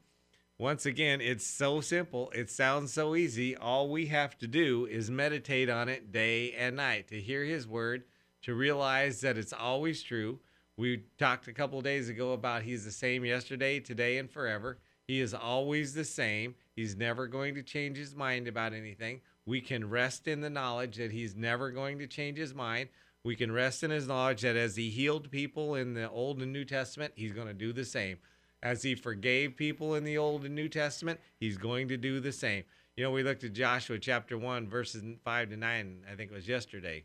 once 0.57 0.87
again, 0.87 1.21
it's 1.21 1.45
so 1.45 1.81
simple. 1.81 2.31
It 2.33 2.51
sounds 2.51 2.93
so 2.93 3.17
easy. 3.17 3.57
All 3.57 3.91
we 3.91 4.07
have 4.07 4.39
to 4.39 4.47
do 4.47 4.87
is 4.87 5.11
meditate 5.11 5.69
on 5.69 5.89
it 5.89 6.13
day 6.13 6.53
and 6.53 6.77
night 6.77 7.09
to 7.09 7.21
hear 7.21 7.43
His 7.43 7.67
word, 7.67 8.05
to 8.43 8.55
realize 8.55 9.23
that 9.23 9.37
it's 9.37 9.53
always 9.53 10.05
true. 10.05 10.39
We 10.81 11.03
talked 11.19 11.47
a 11.47 11.53
couple 11.53 11.79
days 11.83 12.09
ago 12.09 12.33
about 12.33 12.63
He's 12.63 12.87
the 12.87 12.91
same 12.91 13.23
yesterday, 13.23 13.81
today, 13.81 14.17
and 14.17 14.31
forever. 14.31 14.79
He 15.07 15.21
is 15.21 15.35
always 15.35 15.93
the 15.93 16.07
same. 16.07 16.55
He's 16.75 16.97
never 16.97 17.27
going 17.27 17.55
to 17.57 17.63
change 17.63 17.99
his 17.99 18.15
mind 18.15 18.49
about 18.49 18.73
anything. 18.73 19.21
We 19.45 19.61
can 19.61 19.91
rest 19.91 20.27
in 20.27 20.41
the 20.41 20.49
knowledge 20.49 20.97
that 20.97 21.13
he's 21.13 21.37
never 21.37 21.71
going 21.71 21.99
to 21.99 22.07
change 22.07 22.39
his 22.39 22.55
mind. 22.55 22.89
We 23.25 23.37
can 23.37 23.53
rest 23.53 23.83
in 23.83 23.91
his 23.91 24.09
knowledge 24.09 24.41
that 24.41 24.57
as 24.57 24.75
he 24.75 24.89
healed 24.89 25.31
people 25.31 25.75
in 25.75 25.93
the 25.93 26.09
Old 26.09 26.41
and 26.41 26.51
New 26.51 26.65
Testament, 26.65 27.13
he's 27.15 27.33
going 27.33 27.49
to 27.49 27.53
do 27.53 27.75
the 27.75 27.85
same. 27.85 28.17
As 28.63 28.83
he 28.83 28.95
forgave 28.95 29.59
people 29.59 29.97
in 29.97 30.05
the 30.05 30.17
Old 30.17 30.47
and 30.47 30.55
New 30.55 30.71
Testament, 30.71 31.21
he's 31.39 31.59
going 31.59 31.89
to 31.89 31.99
do 31.99 32.21
the 32.21 32.33
same. 32.33 32.65
You 32.97 33.05
know, 33.05 33.11
we 33.11 33.23
looked 33.23 33.45
at 33.45 33.53
Joshua 33.53 33.99
chapter 33.99 34.39
1, 34.39 34.71
verses 34.71 35.05
5 35.27 35.51
to 35.51 35.59
9, 35.59 36.07
I 36.11 36.15
think 36.15 36.31
it 36.31 36.35
was 36.35 36.49
yesterday. 36.49 37.05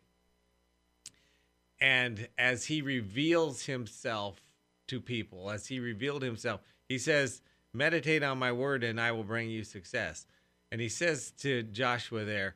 And 1.79 2.27
as 2.38 2.65
he 2.65 2.82
reveals 2.82 3.63
himself 3.65 4.41
to 4.88 5.01
people, 5.01 5.50
as 5.50 5.67
he 5.67 5.79
revealed 5.79 6.22
himself, 6.22 6.62
he 6.88 6.98
says, 6.98 7.41
Meditate 7.74 8.24
on 8.24 8.38
my 8.38 8.51
word, 8.51 8.84
and 8.84 9.01
I 9.01 9.12
will 9.12 9.25
bring 9.25 9.50
you 9.50 9.63
success. 9.63 10.25
And 10.72 10.79
he 10.79 10.88
says 10.88 11.32
to 11.39 11.63
Joshua 11.63 12.24
there, 12.24 12.55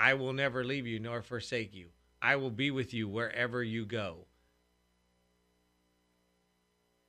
I 0.00 0.14
will 0.14 0.32
never 0.32 0.64
leave 0.64 0.86
you 0.86 0.98
nor 0.98 1.22
forsake 1.22 1.74
you. 1.74 1.88
I 2.22 2.36
will 2.36 2.50
be 2.50 2.70
with 2.70 2.94
you 2.94 3.08
wherever 3.08 3.62
you 3.62 3.84
go. 3.84 4.26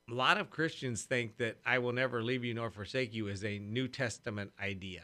A 0.09 0.13
lot 0.13 0.37
of 0.37 0.49
Christians 0.49 1.03
think 1.03 1.37
that 1.37 1.59
I 1.65 1.77
will 1.77 1.93
never 1.93 2.23
leave 2.23 2.43
you 2.43 2.53
nor 2.53 2.71
forsake 2.71 3.13
you 3.13 3.27
is 3.27 3.43
a 3.43 3.59
New 3.59 3.87
Testament 3.87 4.51
idea. 4.61 5.03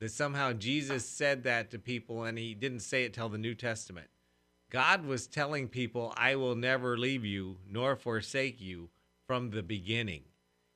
That 0.00 0.10
somehow 0.10 0.52
Jesus 0.52 1.04
said 1.04 1.44
that 1.44 1.70
to 1.70 1.78
people 1.78 2.24
and 2.24 2.36
he 2.36 2.54
didn't 2.54 2.80
say 2.80 3.04
it 3.04 3.14
till 3.14 3.28
the 3.28 3.38
New 3.38 3.54
Testament. 3.54 4.08
God 4.70 5.04
was 5.04 5.26
telling 5.26 5.68
people, 5.68 6.14
I 6.16 6.36
will 6.36 6.54
never 6.54 6.96
leave 6.96 7.24
you 7.24 7.56
nor 7.68 7.96
forsake 7.96 8.60
you 8.60 8.88
from 9.26 9.50
the 9.50 9.64
beginning. 9.64 10.22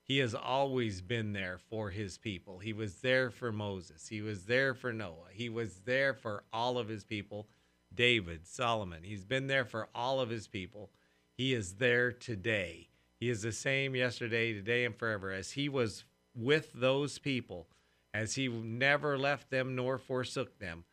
He 0.02 0.18
has 0.18 0.34
always 0.34 1.00
been 1.00 1.32
there 1.32 1.58
for 1.70 1.90
his 1.90 2.18
people. 2.18 2.58
He 2.58 2.72
was 2.72 2.96
there 2.96 3.30
for 3.30 3.52
Moses. 3.52 4.08
He 4.08 4.20
was 4.20 4.44
there 4.44 4.74
for 4.74 4.92
Noah. 4.92 5.30
He 5.32 5.48
was 5.48 5.80
there 5.84 6.12
for 6.12 6.42
all 6.52 6.76
of 6.76 6.88
his 6.88 7.04
people. 7.04 7.46
David, 7.94 8.46
Solomon. 8.46 9.04
He's 9.04 9.24
been 9.24 9.46
there 9.46 9.64
for 9.64 9.88
all 9.94 10.20
of 10.20 10.28
his 10.28 10.48
people. 10.48 10.90
He 11.32 11.54
is 11.54 11.74
there 11.74 12.10
today. 12.12 12.88
He 13.18 13.30
is 13.30 13.42
the 13.42 13.52
same 13.52 13.94
yesterday, 13.94 14.52
today, 14.52 14.84
and 14.84 14.96
forever. 14.96 15.30
As 15.30 15.52
he 15.52 15.68
was 15.68 16.04
with 16.34 16.72
those 16.74 17.18
people, 17.18 17.68
as 18.12 18.34
he 18.34 18.48
never 18.48 19.16
left 19.16 19.50
them 19.50 19.74
nor 19.74 19.98
forsook 19.98 20.58
them, 20.58 20.84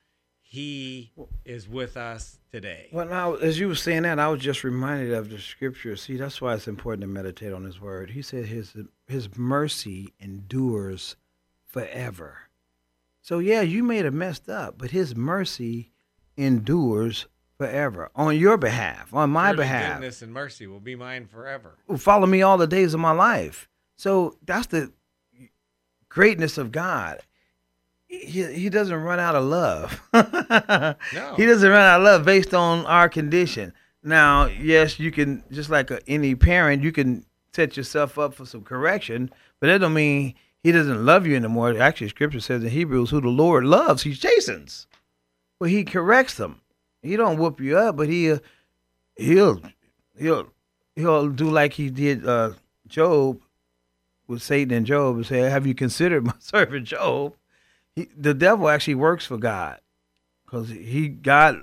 he 0.52 1.14
is 1.46 1.70
with 1.70 1.96
us 1.96 2.38
today. 2.52 2.90
Well, 2.92 3.06
now, 3.06 3.36
as 3.36 3.58
you 3.58 3.70
were 3.70 3.76
saying 3.76 4.04
that, 4.04 4.20
I 4.20 4.28
was 4.28 4.42
just 4.42 4.66
reminded 4.66 5.14
of 5.14 5.30
the 5.30 5.40
scripture. 5.40 5.96
See, 5.96 6.18
that's 6.18 6.42
why 6.42 6.56
it's 6.56 6.68
important 6.68 7.04
to 7.04 7.08
meditate 7.08 7.54
on 7.54 7.64
His 7.64 7.80
Word. 7.80 8.10
He 8.10 8.22
said 8.22 8.48
His 8.48 8.76
His 9.08 9.38
mercy 9.38 10.14
endures 10.20 11.16
forever. 11.64 12.50
So 13.22 13.40
yeah, 13.40 13.62
you 13.62 13.82
may 13.82 14.00
have 14.00 14.14
messed 14.14 14.50
up, 14.50 14.78
but 14.78 14.92
His 14.92 15.16
mercy 15.16 15.94
endures 16.36 17.28
forever 17.58 18.12
on 18.14 18.36
your 18.36 18.58
behalf, 18.58 19.14
on 19.14 19.30
my 19.30 19.52
Surely 19.52 19.58
behalf. 19.58 19.94
Goodness 20.00 20.22
and 20.22 20.34
mercy 20.34 20.68
will 20.68 20.82
be 20.82 20.98
mine 20.98 21.28
forever. 21.28 21.78
Will 21.88 21.96
follow 21.96 22.28
me 22.28 22.42
all 22.42 22.58
the 22.58 22.68
days 22.68 22.94
of 22.94 23.00
my 23.00 23.12
life. 23.12 23.70
So 23.96 24.36
that's 24.44 24.68
the 24.68 24.92
greatness 26.10 26.58
of 26.58 26.74
God. 26.74 27.22
He, 28.12 28.44
he 28.44 28.70
doesn't 28.70 29.02
run 29.02 29.20
out 29.20 29.36
of 29.36 29.46
love. 29.46 30.02
No. 31.14 31.36
He 31.36 31.46
doesn't 31.46 31.70
run 31.70 31.82
out 31.82 32.02
of 32.02 32.06
love 32.06 32.26
based 32.26 32.54
on 32.54 32.86
our 32.86 33.08
condition. 33.08 33.74
Now, 34.04 34.48
yes, 34.48 35.00
you 35.00 35.12
can 35.12 35.44
just 35.52 35.70
like 35.70 35.90
a, 35.92 36.00
any 36.08 36.36
parent, 36.36 36.84
you 36.84 36.92
can 36.92 37.26
set 37.54 37.78
yourself 37.78 38.18
up 38.20 38.34
for 38.34 38.46
some 38.46 38.64
correction, 38.64 39.30
but 39.60 39.68
that 39.68 39.80
don't 39.80 39.94
mean 39.94 40.36
he 40.64 40.72
doesn't 40.72 41.06
love 41.06 41.26
you 41.26 41.36
anymore. 41.36 41.78
Actually, 41.80 42.10
Scripture 42.10 42.40
says 42.40 42.64
in 42.64 42.70
Hebrews, 42.70 43.10
"Who 43.12 43.22
the 43.22 43.30
Lord 43.30 43.64
loves, 43.64 44.04
He 44.04 44.14
chastens." 44.14 44.88
Well, 45.60 45.70
He 45.70 45.84
corrects 45.84 46.36
them. 46.36 46.62
He 47.02 47.16
don't 47.16 47.38
whoop 47.38 47.60
you 47.60 47.78
up, 47.78 47.96
but 47.98 48.10
he 48.10 48.32
uh, 48.32 48.40
he'll 49.16 49.62
he'll 50.18 50.48
he'll 50.96 51.30
do 51.30 51.50
like 51.50 51.74
he 51.74 51.90
did 51.90 52.28
uh, 52.28 52.52
Job 52.88 53.42
with 54.28 54.42
Satan 54.42 54.76
and 54.76 54.86
Job 54.86 55.16
and 55.16 55.26
say, 55.26 55.40
"Have 55.40 55.66
you 55.66 55.74
considered 55.76 56.26
my 56.26 56.34
servant 56.40 56.86
Job?" 56.88 57.36
He, 57.96 58.08
the 58.18 58.34
devil 58.34 58.70
actually 58.70 58.96
works 58.96 59.26
for 59.26 59.38
God 59.38 59.80
because 60.46 60.70
he 60.70 61.10
God 61.10 61.62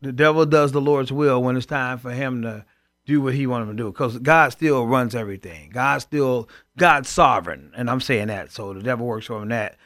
the 0.00 0.12
devil 0.12 0.46
does 0.46 0.72
the 0.72 0.80
Lord's 0.80 1.12
will 1.12 1.42
when 1.42 1.56
it's 1.56 1.66
time 1.66 1.98
for 1.98 2.12
him 2.12 2.42
to 2.42 2.64
do 3.06 3.20
what 3.22 3.34
he 3.34 3.46
wants 3.46 3.68
him 3.68 3.76
to 3.76 3.82
do 3.82 3.90
because 3.90 4.18
God 4.18 4.50
still 4.52 4.86
runs 4.86 5.14
everything. 5.14 5.70
God 5.70 5.98
still 5.98 6.48
God's 6.76 7.08
sovereign, 7.08 7.72
and 7.76 7.88
I'm 7.88 8.00
saying 8.00 8.28
that. 8.28 8.52
So 8.52 8.72
the 8.74 8.82
devil 8.82 9.06
works 9.06 9.26
for 9.26 9.42
him 9.42 9.48
that 9.48 9.76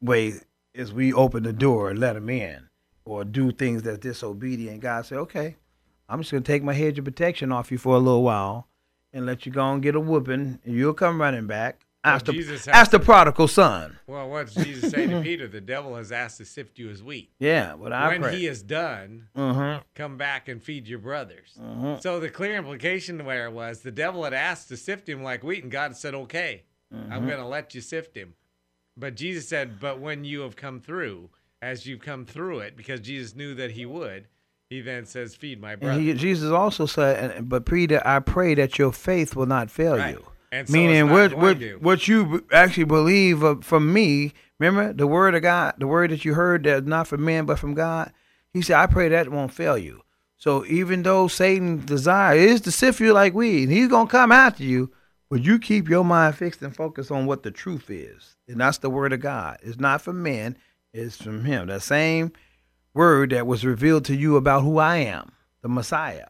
way 0.00 0.34
as 0.74 0.92
we 0.92 1.12
open 1.12 1.42
the 1.42 1.52
door 1.52 1.90
and 1.90 1.98
let 1.98 2.16
him 2.16 2.28
in, 2.30 2.68
or 3.04 3.24
do 3.24 3.50
things 3.50 3.82
that's 3.82 3.98
disobedient. 3.98 4.80
God 4.80 5.06
said, 5.06 5.18
"Okay, 5.18 5.56
I'm 6.08 6.20
just 6.20 6.30
gonna 6.32 6.42
take 6.42 6.62
my 6.62 6.74
hedge 6.74 6.98
of 6.98 7.04
protection 7.04 7.50
off 7.50 7.72
you 7.72 7.78
for 7.78 7.96
a 7.96 7.98
little 8.00 8.22
while 8.22 8.68
and 9.12 9.26
let 9.26 9.46
you 9.46 9.52
go 9.52 9.72
and 9.72 9.82
get 9.82 9.94
a 9.94 10.00
whooping, 10.00 10.60
and 10.64 10.74
you'll 10.74 10.94
come 10.94 11.20
running 11.20 11.46
back." 11.46 11.86
Well, 12.04 12.14
Ask 12.14 12.26
the, 12.26 12.32
Jesus 12.32 12.66
has 12.66 12.74
ask 12.74 12.90
the 12.90 13.00
prodigal 13.00 13.48
son. 13.48 13.98
Well, 14.06 14.28
what's 14.28 14.54
Jesus 14.54 14.90
saying 14.90 15.08
to 15.10 15.22
Peter? 15.22 15.48
The 15.48 15.60
devil 15.62 15.96
has 15.96 16.12
asked 16.12 16.36
to 16.38 16.44
sift 16.44 16.78
you 16.78 16.90
as 16.90 17.02
wheat. 17.02 17.30
Yeah, 17.38 17.76
but 17.80 17.92
I 17.94 18.08
when 18.08 18.20
pray. 18.20 18.36
he 18.36 18.46
is 18.46 18.62
done, 18.62 19.28
uh-huh. 19.34 19.80
come 19.94 20.18
back 20.18 20.48
and 20.48 20.62
feed 20.62 20.86
your 20.86 20.98
brothers. 20.98 21.58
Mhm. 21.58 22.02
So 22.02 22.20
the 22.20 22.28
clear 22.28 22.56
implication 22.56 23.24
where 23.24 23.46
it 23.46 23.52
was 23.52 23.80
the 23.80 23.90
devil 23.90 24.24
had 24.24 24.34
asked 24.34 24.68
to 24.68 24.76
sift 24.76 25.08
him 25.08 25.22
like 25.22 25.42
wheat, 25.42 25.62
and 25.62 25.72
God 25.72 25.96
said, 25.96 26.14
"Okay, 26.14 26.64
Mm-hmm. 26.94 27.12
I'm 27.12 27.26
going 27.26 27.38
to 27.38 27.46
let 27.46 27.74
you 27.74 27.80
sift 27.80 28.14
him." 28.16 28.34
But 28.96 29.14
Jesus 29.16 29.48
said, 29.48 29.80
"But 29.80 29.98
when 29.98 30.24
you 30.24 30.40
have 30.40 30.56
come 30.56 30.80
through, 30.80 31.30
as 31.62 31.86
you've 31.86 32.00
come 32.02 32.26
through 32.26 32.58
it, 32.60 32.76
because 32.76 33.00
Jesus 33.00 33.34
knew 33.34 33.54
that 33.54 33.70
he 33.72 33.86
would, 33.86 34.28
he 34.68 34.82
then 34.82 35.06
says, 35.06 35.34
"Feed 35.34 35.58
my 35.60 35.74
brothers." 35.74 36.02
He, 36.02 36.12
Jesus 36.12 36.50
also 36.50 36.84
said, 36.84 37.48
"But 37.48 37.64
Peter, 37.64 38.02
I 38.04 38.18
pray 38.20 38.54
that 38.56 38.78
your 38.78 38.92
faith 38.92 39.34
will 39.34 39.46
not 39.46 39.70
fail 39.70 39.96
Right. 39.96 40.14
you." 40.16 40.26
And 40.54 40.68
so 40.68 40.72
Meaning, 40.72 41.10
what 41.10 41.34
what 41.34 41.58
to. 41.58 41.78
what 41.78 42.06
you 42.06 42.46
actually 42.52 42.84
believe 42.84 43.42
of, 43.42 43.64
from 43.64 43.92
me. 43.92 44.32
Remember 44.60 44.92
the 44.92 45.08
word 45.08 45.34
of 45.34 45.42
God, 45.42 45.74
the 45.78 45.88
word 45.88 46.12
that 46.12 46.24
you 46.24 46.34
heard 46.34 46.62
that's 46.62 46.86
not 46.86 47.08
from 47.08 47.24
man 47.24 47.44
but 47.44 47.58
from 47.58 47.74
God. 47.74 48.12
He 48.52 48.62
said, 48.62 48.76
"I 48.76 48.86
pray 48.86 49.08
that 49.08 49.30
won't 49.30 49.52
fail 49.52 49.76
you." 49.76 50.02
So 50.36 50.64
even 50.66 51.02
though 51.02 51.26
Satan's 51.26 51.84
desire 51.86 52.36
is 52.36 52.60
to 52.62 52.70
sift 52.70 53.00
you 53.00 53.12
like 53.12 53.34
weed, 53.34 53.68
he's 53.68 53.88
gonna 53.88 54.08
come 54.08 54.30
after 54.30 54.62
you, 54.62 54.92
but 55.28 55.42
you 55.42 55.58
keep 55.58 55.88
your 55.88 56.04
mind 56.04 56.36
fixed 56.36 56.62
and 56.62 56.74
focused 56.74 57.10
on 57.10 57.26
what 57.26 57.42
the 57.42 57.50
truth 57.50 57.90
is, 57.90 58.36
and 58.46 58.60
that's 58.60 58.78
the 58.78 58.90
word 58.90 59.12
of 59.12 59.18
God. 59.18 59.58
It's 59.60 59.80
not 59.80 60.02
from 60.02 60.22
men; 60.22 60.56
it's 60.92 61.20
from 61.20 61.44
Him. 61.44 61.66
That 61.66 61.82
same 61.82 62.30
word 62.94 63.30
that 63.30 63.48
was 63.48 63.64
revealed 63.64 64.04
to 64.04 64.14
you 64.14 64.36
about 64.36 64.62
who 64.62 64.78
I 64.78 64.98
am, 64.98 65.32
the 65.62 65.68
Messiah. 65.68 66.26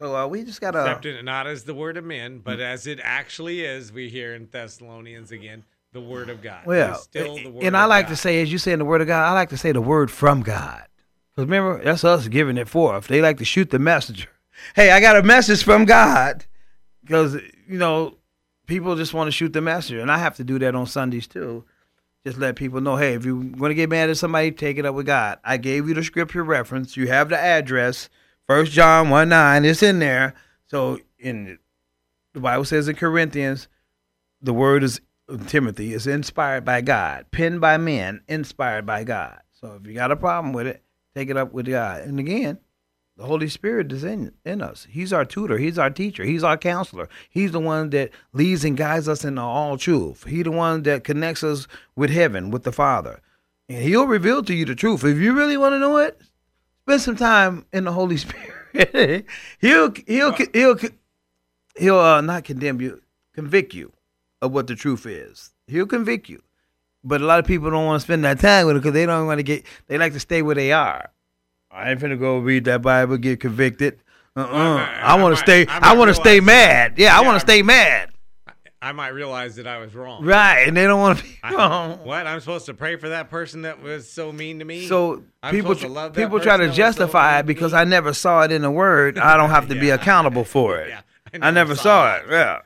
So 0.00 0.16
uh, 0.16 0.26
we 0.26 0.44
just 0.44 0.60
gotta. 0.60 0.80
accepted 0.80 1.16
it 1.16 1.24
not 1.24 1.46
as 1.46 1.64
the 1.64 1.74
word 1.74 1.96
of 1.96 2.04
men, 2.04 2.38
but 2.38 2.60
as 2.60 2.86
it 2.86 3.00
actually 3.02 3.64
is. 3.64 3.92
We 3.92 4.08
hear 4.08 4.34
in 4.34 4.48
Thessalonians 4.50 5.30
again, 5.30 5.64
the 5.92 6.00
word 6.00 6.28
of 6.28 6.42
God. 6.42 6.66
Well, 6.66 6.96
still 6.96 7.36
the 7.36 7.50
word 7.50 7.64
and 7.64 7.76
I 7.76 7.84
like 7.86 8.06
God. 8.06 8.10
to 8.10 8.16
say, 8.16 8.42
as 8.42 8.52
you 8.52 8.58
say 8.58 8.72
in 8.72 8.80
the 8.80 8.84
Word 8.84 9.00
of 9.00 9.06
God, 9.06 9.24
I 9.24 9.32
like 9.32 9.50
to 9.50 9.56
say 9.56 9.72
the 9.72 9.80
word 9.80 10.10
from 10.10 10.42
God. 10.42 10.84
Because 11.30 11.46
remember, 11.46 11.82
that's 11.82 12.04
us 12.04 12.28
giving 12.28 12.58
it 12.58 12.68
forth. 12.68 13.06
They 13.06 13.22
like 13.22 13.38
to 13.38 13.44
shoot 13.44 13.70
the 13.70 13.78
messenger. 13.78 14.28
Hey, 14.74 14.90
I 14.90 15.00
got 15.00 15.16
a 15.16 15.22
message 15.22 15.64
from 15.64 15.84
God. 15.84 16.44
Because, 17.02 17.34
you 17.68 17.78
know, 17.78 18.16
people 18.66 18.96
just 18.96 19.14
want 19.14 19.28
to 19.28 19.32
shoot 19.32 19.52
the 19.52 19.60
messenger. 19.60 20.00
And 20.00 20.10
I 20.10 20.18
have 20.18 20.36
to 20.36 20.44
do 20.44 20.58
that 20.60 20.74
on 20.74 20.86
Sundays 20.86 21.26
too. 21.26 21.64
Just 22.26 22.38
let 22.38 22.56
people 22.56 22.80
know, 22.80 22.96
hey, 22.96 23.14
if 23.14 23.24
you're 23.24 23.42
going 23.42 23.70
to 23.70 23.74
get 23.74 23.90
mad 23.90 24.08
at 24.08 24.16
somebody, 24.16 24.50
take 24.50 24.78
it 24.78 24.86
up 24.86 24.94
with 24.94 25.06
God. 25.06 25.38
I 25.44 25.58
gave 25.58 25.88
you 25.88 25.94
the 25.94 26.02
scripture 26.02 26.42
reference. 26.42 26.96
You 26.96 27.08
have 27.08 27.28
the 27.28 27.38
address. 27.38 28.08
First 28.46 28.72
John 28.72 29.10
1 29.10 29.28
9, 29.28 29.64
it's 29.64 29.82
in 29.82 29.98
there. 29.98 30.34
So, 30.66 30.98
in 31.18 31.58
the 32.32 32.40
Bible 32.40 32.64
says 32.64 32.88
in 32.88 32.96
Corinthians, 32.96 33.68
the 34.42 34.52
word 34.52 34.84
is 34.84 35.00
uh, 35.28 35.38
Timothy 35.46 35.94
is 35.94 36.06
inspired 36.06 36.64
by 36.64 36.82
God, 36.82 37.26
penned 37.30 37.60
by 37.60 37.78
men, 37.78 38.22
inspired 38.28 38.84
by 38.84 39.04
God. 39.04 39.40
So 39.52 39.78
if 39.80 39.86
you 39.86 39.94
got 39.94 40.12
a 40.12 40.16
problem 40.16 40.52
with 40.52 40.66
it, 40.66 40.82
take 41.14 41.30
it 41.30 41.36
up 41.36 41.52
with 41.52 41.66
God. 41.66 42.02
And 42.02 42.20
again, 42.20 42.58
the 43.16 43.24
Holy 43.24 43.48
Spirit 43.48 43.92
is 43.92 44.04
in, 44.04 44.32
in 44.44 44.60
us. 44.60 44.86
He's 44.90 45.12
our 45.12 45.24
tutor. 45.24 45.56
He's 45.56 45.78
our 45.78 45.88
teacher. 45.88 46.24
He's 46.24 46.44
our 46.44 46.58
counselor. 46.58 47.08
He's 47.30 47.52
the 47.52 47.60
one 47.60 47.90
that 47.90 48.10
leads 48.32 48.64
and 48.64 48.76
guides 48.76 49.08
us 49.08 49.24
into 49.24 49.40
all 49.40 49.78
truth. 49.78 50.24
He's 50.24 50.44
the 50.44 50.50
one 50.50 50.82
that 50.82 51.04
connects 51.04 51.42
us 51.42 51.66
with 51.96 52.10
heaven, 52.10 52.50
with 52.50 52.64
the 52.64 52.72
Father. 52.72 53.20
And 53.68 53.82
he'll 53.82 54.06
reveal 54.06 54.42
to 54.42 54.54
you 54.54 54.66
the 54.66 54.74
truth. 54.74 55.04
If 55.04 55.18
you 55.18 55.32
really 55.32 55.56
want 55.56 55.72
to 55.72 55.78
know 55.78 55.96
it, 55.98 56.20
spend 56.86 57.00
some 57.00 57.16
time 57.16 57.66
in 57.72 57.84
the 57.84 57.92
Holy 57.92 58.16
Spirit. 58.72 59.26
he'll 59.60 59.92
he'll 60.06 60.32
he'll 60.52 60.76
he'll 61.76 61.98
uh, 61.98 62.20
not 62.20 62.44
condemn 62.44 62.80
you, 62.80 63.02
convict 63.34 63.74
you 63.74 63.92
of 64.42 64.52
what 64.52 64.66
the 64.66 64.74
truth 64.74 65.06
is. 65.06 65.52
He'll 65.66 65.86
convict 65.86 66.28
you. 66.28 66.42
But 67.02 67.20
a 67.20 67.26
lot 67.26 67.38
of 67.38 67.46
people 67.46 67.70
don't 67.70 67.84
want 67.84 68.00
to 68.00 68.04
spend 68.04 68.24
that 68.24 68.40
time 68.40 68.66
with 68.66 68.76
it 68.76 68.80
because 68.80 68.94
they 68.94 69.06
don't 69.06 69.26
want 69.26 69.38
to 69.38 69.42
get. 69.42 69.64
They 69.86 69.98
like 69.98 70.12
to 70.14 70.20
stay 70.20 70.42
where 70.42 70.54
they 70.54 70.72
are. 70.72 71.10
I 71.70 71.90
ain't 71.90 72.00
finna 72.00 72.18
go 72.18 72.38
read 72.38 72.64
that 72.64 72.82
Bible, 72.82 73.16
get 73.16 73.40
convicted. 73.40 74.00
Uh-uh. 74.36 74.46
I, 74.46 75.00
I 75.14 75.20
want 75.20 75.34
to 75.34 75.40
stay. 75.40 75.66
I 75.66 75.92
I, 75.92 75.96
want 75.96 76.08
to 76.08 76.14
stay 76.14 76.40
mad. 76.40 76.94
Yeah, 76.96 77.18
I 77.18 77.22
want 77.22 77.36
to 77.36 77.40
stay 77.40 77.62
mad. 77.62 78.10
I 78.84 78.92
might 78.92 79.08
realize 79.08 79.56
that 79.56 79.66
I 79.66 79.78
was 79.78 79.94
wrong. 79.94 80.22
Right, 80.24 80.68
and 80.68 80.76
they 80.76 80.84
don't 80.84 81.00
want 81.00 81.18
to 81.18 81.24
be 81.24 81.38
I- 81.42 81.54
wrong. 81.54 81.98
what? 82.04 82.26
I'm 82.26 82.38
supposed 82.40 82.66
to 82.66 82.74
pray 82.74 82.96
for 82.96 83.08
that 83.08 83.30
person 83.30 83.62
that 83.62 83.82
was 83.82 84.08
so 84.10 84.30
mean 84.30 84.58
to 84.58 84.64
me? 84.66 84.86
So 84.86 85.24
I'm 85.42 85.54
people 85.54 85.70
supposed 85.74 85.86
to 85.86 85.88
love 85.88 86.12
that 86.12 86.20
people 86.20 86.38
try 86.38 86.58
to 86.58 86.64
was 86.66 86.72
so 86.72 86.76
justify 86.76 87.38
it 87.38 87.46
because? 87.46 87.72
I 87.72 87.84
never 87.84 88.12
saw 88.12 88.42
it 88.42 88.52
in 88.52 88.60
the 88.62 88.70
word. 88.70 89.18
I 89.18 89.36
don't 89.38 89.48
have 89.50 89.68
to 89.68 89.74
be 89.74 89.88
accountable 89.98 90.44
for 90.44 90.76
it. 90.78 90.90
Yeah, 90.90 91.00
I 91.40 91.50
never 91.50 91.74
saw 91.74 92.16
it. 92.16 92.24
Yeah. 92.28 92.58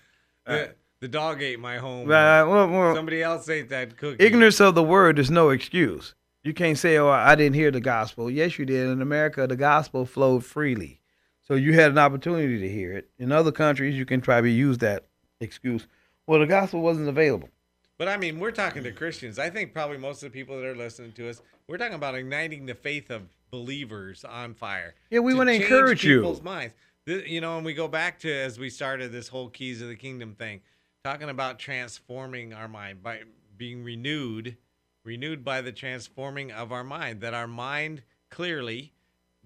The, 0.44 0.75
the 1.00 1.08
dog 1.08 1.40
ate 1.40 1.60
my 1.60 1.78
home. 1.78 2.08
Right. 2.08 2.42
Well, 2.42 2.68
well, 2.68 2.94
Somebody 2.96 3.22
else 3.22 3.48
ate 3.48 3.68
that 3.68 3.96
cookie. 3.96 4.25
ignorance 4.25 4.60
of 4.60 4.75
the 4.75 4.82
word 4.82 5.20
is 5.20 5.30
no 5.30 5.50
excuse. 5.50 6.14
You 6.42 6.52
can't 6.54 6.76
say, 6.78 6.96
"Oh, 6.96 7.08
I 7.08 7.37
didn't 7.37 7.54
hear 7.54 7.70
the 7.70 7.80
gospel." 7.80 8.28
Yes, 8.30 8.58
you 8.58 8.64
did. 8.64 8.88
In 8.88 9.00
America, 9.02 9.46
the 9.46 9.56
gospel 9.56 10.04
flowed 10.06 10.44
freely, 10.44 11.00
so 11.46 11.54
you 11.54 11.75
had 11.75 11.92
an 11.92 11.98
opportunity 11.98 12.58
to 12.58 12.68
hear 12.68 12.92
it. 12.94 13.08
In 13.18 13.30
other 13.30 13.52
countries, 13.52 13.96
you 13.96 14.04
can 14.06 14.20
try 14.20 14.40
to 14.40 14.48
use 14.48 14.78
that 14.78 15.06
excuse. 15.40 15.87
Well, 16.28 16.40
the 16.40 16.47
gospel 16.47 16.82
wasn't 16.82 17.08
available. 17.08 17.49
But 17.97 18.06
I 18.06 18.18
mean, 18.18 18.38
we're 18.38 18.50
talking 18.50 18.85
to 18.85 18.92
Christians. 18.92 19.38
I 19.38 19.49
think 19.49 19.73
probably 19.73 19.97
most 19.97 20.23
of 20.23 20.30
the 20.30 20.38
people 20.38 20.58
that 20.58 20.66
are 20.66 20.76
listening 20.76 21.12
to 21.12 21.30
us, 21.30 21.40
we're 21.66 21.78
talking 21.78 21.94
about 21.94 22.14
igniting 22.14 22.66
the 22.66 22.75
faith 22.75 23.11
of 23.11 23.23
believers 23.50 24.26
on 24.26 24.52
fire. 24.52 24.94
Yeah, 25.08 25.20
we 25.20 25.32
wanna 25.32 25.52
change 25.52 25.64
encourage 25.64 26.04
you. 26.04 26.18
people's 26.18 26.42
minds. 26.42 26.75
You 27.06 27.40
know, 27.40 27.56
and 27.56 27.64
we 27.64 27.73
go 27.73 27.88
back 27.88 28.18
to 28.20 28.30
as 28.30 28.58
we 28.58 28.68
started 28.68 29.11
this 29.11 29.28
whole 29.28 29.49
keys 29.49 29.80
of 29.80 29.88
the 29.88 29.97
kingdom 29.97 30.35
thing, 30.35 30.61
talking 31.02 31.30
about 31.30 31.58
transforming 31.58 32.52
our 32.52 32.68
mind 32.68 33.02
by 33.02 33.23
being 33.56 33.82
renewed, 33.82 34.58
renewed 35.04 35.42
by 35.42 35.62
the 35.62 35.73
transforming 35.73 36.52
of 36.52 36.73
our 36.73 36.85
mind. 36.85 37.23
That 37.23 37.32
our 37.32 37.49
mind 37.49 38.02
clearly, 38.28 38.92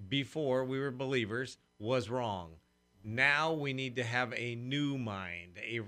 before 0.08 0.64
we 0.64 0.80
were 0.80 0.90
believers, 0.90 1.58
was 1.78 2.10
wrong. 2.10 2.54
Now 3.04 3.52
we 3.52 3.72
need 3.72 3.94
to 3.96 4.04
have 4.04 4.34
a 4.36 4.56
new 4.56 4.98
mind, 4.98 5.58
a 5.58 5.82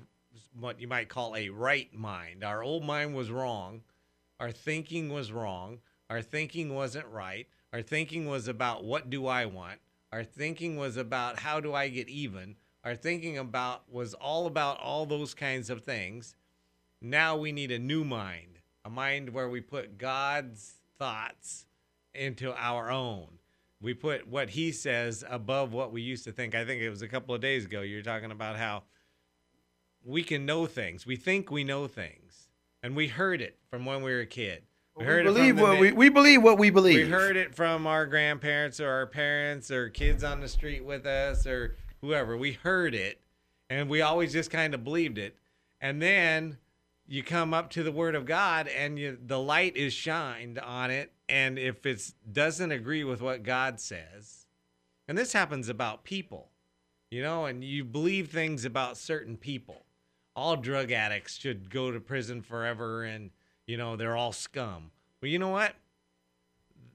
what 0.58 0.80
you 0.80 0.88
might 0.88 1.08
call 1.08 1.36
a 1.36 1.48
right 1.48 1.92
mind. 1.94 2.44
Our 2.44 2.62
old 2.62 2.84
mind 2.84 3.14
was 3.14 3.30
wrong. 3.30 3.82
Our 4.40 4.52
thinking 4.52 5.12
was 5.12 5.32
wrong. 5.32 5.78
Our 6.10 6.22
thinking 6.22 6.74
wasn't 6.74 7.06
right. 7.06 7.46
Our 7.72 7.82
thinking 7.82 8.28
was 8.28 8.46
about 8.46 8.84
what 8.84 9.10
do 9.10 9.26
I 9.26 9.46
want. 9.46 9.80
Our 10.12 10.24
thinking 10.24 10.76
was 10.76 10.96
about 10.96 11.40
how 11.40 11.60
do 11.60 11.74
I 11.74 11.88
get 11.88 12.08
even. 12.08 12.56
Our 12.84 12.94
thinking 12.94 13.38
about 13.38 13.90
was 13.90 14.14
all 14.14 14.46
about 14.46 14.78
all 14.80 15.06
those 15.06 15.34
kinds 15.34 15.70
of 15.70 15.82
things. 15.82 16.36
Now 17.00 17.36
we 17.36 17.50
need 17.50 17.72
a 17.72 17.78
new 17.78 18.04
mind, 18.04 18.60
a 18.84 18.90
mind 18.90 19.30
where 19.30 19.48
we 19.48 19.60
put 19.60 19.98
God's 19.98 20.74
thoughts 20.98 21.66
into 22.14 22.54
our 22.54 22.90
own. 22.90 23.38
We 23.80 23.92
put 23.92 24.28
what 24.28 24.50
he 24.50 24.70
says 24.72 25.24
above 25.28 25.72
what 25.72 25.92
we 25.92 26.00
used 26.00 26.24
to 26.24 26.32
think. 26.32 26.54
I 26.54 26.64
think 26.64 26.80
it 26.80 26.90
was 26.90 27.02
a 27.02 27.08
couple 27.08 27.34
of 27.34 27.40
days 27.40 27.64
ago 27.64 27.82
you 27.82 27.96
were 27.96 28.02
talking 28.02 28.30
about 28.30 28.56
how 28.56 28.84
we 30.04 30.22
can 30.22 30.44
know 30.46 30.66
things. 30.66 31.06
We 31.06 31.16
think 31.16 31.50
we 31.50 31.64
know 31.64 31.86
things. 31.86 32.48
And 32.82 32.94
we 32.94 33.08
heard 33.08 33.40
it 33.40 33.58
from 33.70 33.86
when 33.86 34.02
we 34.02 34.12
were 34.12 34.20
a 34.20 34.26
kid. 34.26 34.62
We, 34.96 35.04
heard 35.04 35.20
it 35.20 35.24
from 35.24 35.34
believe 35.34 35.60
what 35.60 35.80
we, 35.80 35.92
we 35.92 36.08
believe 36.08 36.42
what 36.42 36.58
we 36.58 36.70
believe. 36.70 37.06
we 37.06 37.10
heard 37.10 37.36
it 37.36 37.54
from 37.54 37.86
our 37.86 38.06
grandparents 38.06 38.78
or 38.78 38.88
our 38.88 39.06
parents 39.06 39.70
or 39.70 39.88
kids 39.88 40.22
on 40.22 40.40
the 40.40 40.48
street 40.48 40.84
with 40.84 41.06
us 41.06 41.46
or 41.46 41.76
whoever. 42.00 42.36
We 42.36 42.52
heard 42.52 42.94
it 42.94 43.20
and 43.70 43.88
we 43.88 44.02
always 44.02 44.32
just 44.32 44.50
kind 44.50 44.74
of 44.74 44.84
believed 44.84 45.18
it. 45.18 45.36
And 45.80 46.00
then 46.00 46.58
you 47.06 47.22
come 47.22 47.52
up 47.54 47.70
to 47.70 47.82
the 47.82 47.90
word 47.90 48.14
of 48.14 48.26
God 48.26 48.68
and 48.68 48.98
you, 48.98 49.18
the 49.24 49.40
light 49.40 49.76
is 49.76 49.92
shined 49.92 50.58
on 50.58 50.90
it 50.90 51.12
and 51.28 51.58
if 51.58 51.86
it 51.86 52.12
doesn't 52.30 52.70
agree 52.70 53.02
with 53.02 53.22
what 53.22 53.42
God 53.42 53.80
says. 53.80 54.46
And 55.08 55.16
this 55.16 55.32
happens 55.32 55.68
about 55.68 56.04
people. 56.04 56.50
You 57.10 57.22
know, 57.22 57.46
and 57.46 57.62
you 57.62 57.84
believe 57.84 58.30
things 58.30 58.64
about 58.64 58.96
certain 58.96 59.36
people. 59.36 59.83
All 60.36 60.56
drug 60.56 60.90
addicts 60.90 61.38
should 61.38 61.70
go 61.70 61.90
to 61.90 62.00
prison 62.00 62.42
forever 62.42 63.04
and 63.04 63.30
you 63.66 63.76
know, 63.78 63.96
they're 63.96 64.16
all 64.16 64.32
scum. 64.32 64.90
Well, 65.22 65.30
you 65.30 65.38
know 65.38 65.48
what? 65.48 65.74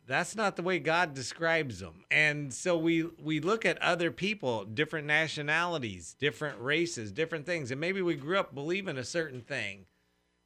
that's 0.10 0.36
not 0.36 0.56
the 0.56 0.64
way 0.64 0.80
God 0.80 1.14
describes 1.14 1.80
them. 1.80 2.04
And 2.10 2.52
so 2.52 2.76
we 2.76 3.04
we 3.24 3.40
look 3.40 3.64
at 3.64 3.80
other 3.82 4.12
people, 4.12 4.66
different 4.66 5.06
nationalities, 5.06 6.16
different 6.20 6.60
races, 6.60 7.12
different 7.12 7.46
things, 7.46 7.70
and 7.72 7.80
maybe 7.80 8.02
we 8.02 8.16
grew 8.16 8.40
up 8.40 8.54
believing 8.54 8.98
a 8.98 9.04
certain 9.04 9.40
thing. 9.40 9.86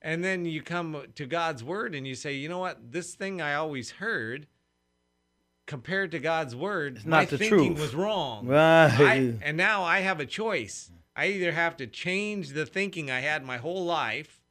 And 0.02 0.22
then 0.22 0.44
you 0.44 0.62
come 0.62 1.06
to 1.16 1.26
God's 1.26 1.64
word 1.64 1.96
and 1.96 2.06
you 2.06 2.14
say, 2.14 2.34
"You 2.34 2.50
know 2.50 2.60
what? 2.60 2.92
This 2.92 3.16
thing 3.16 3.42
I 3.42 3.56
always 3.56 3.92
heard 3.92 4.48
compared 5.66 6.12
to 6.12 6.20
God's 6.20 6.58
word, 6.58 6.98
It's 6.98 7.06
my 7.06 7.24
the 7.24 7.38
thinking 7.38 7.76
truth." 7.76 7.80
was 7.80 7.96
wrong." 7.96 8.46
Right. 8.46 8.92
I, 9.00 9.34
and 9.42 9.56
now 9.56 9.84
I 9.84 10.02
have 10.02 10.20
a 10.20 10.26
choice. 10.26 10.92
I 11.16 11.28
either 11.28 11.52
have 11.52 11.78
to 11.78 11.88
change 11.88 12.50
the 12.50 12.66
thinking 12.66 13.12
I 13.12 13.20
had 13.20 13.44
my 13.44 13.58
whole 13.58 13.86
life, 13.86 14.42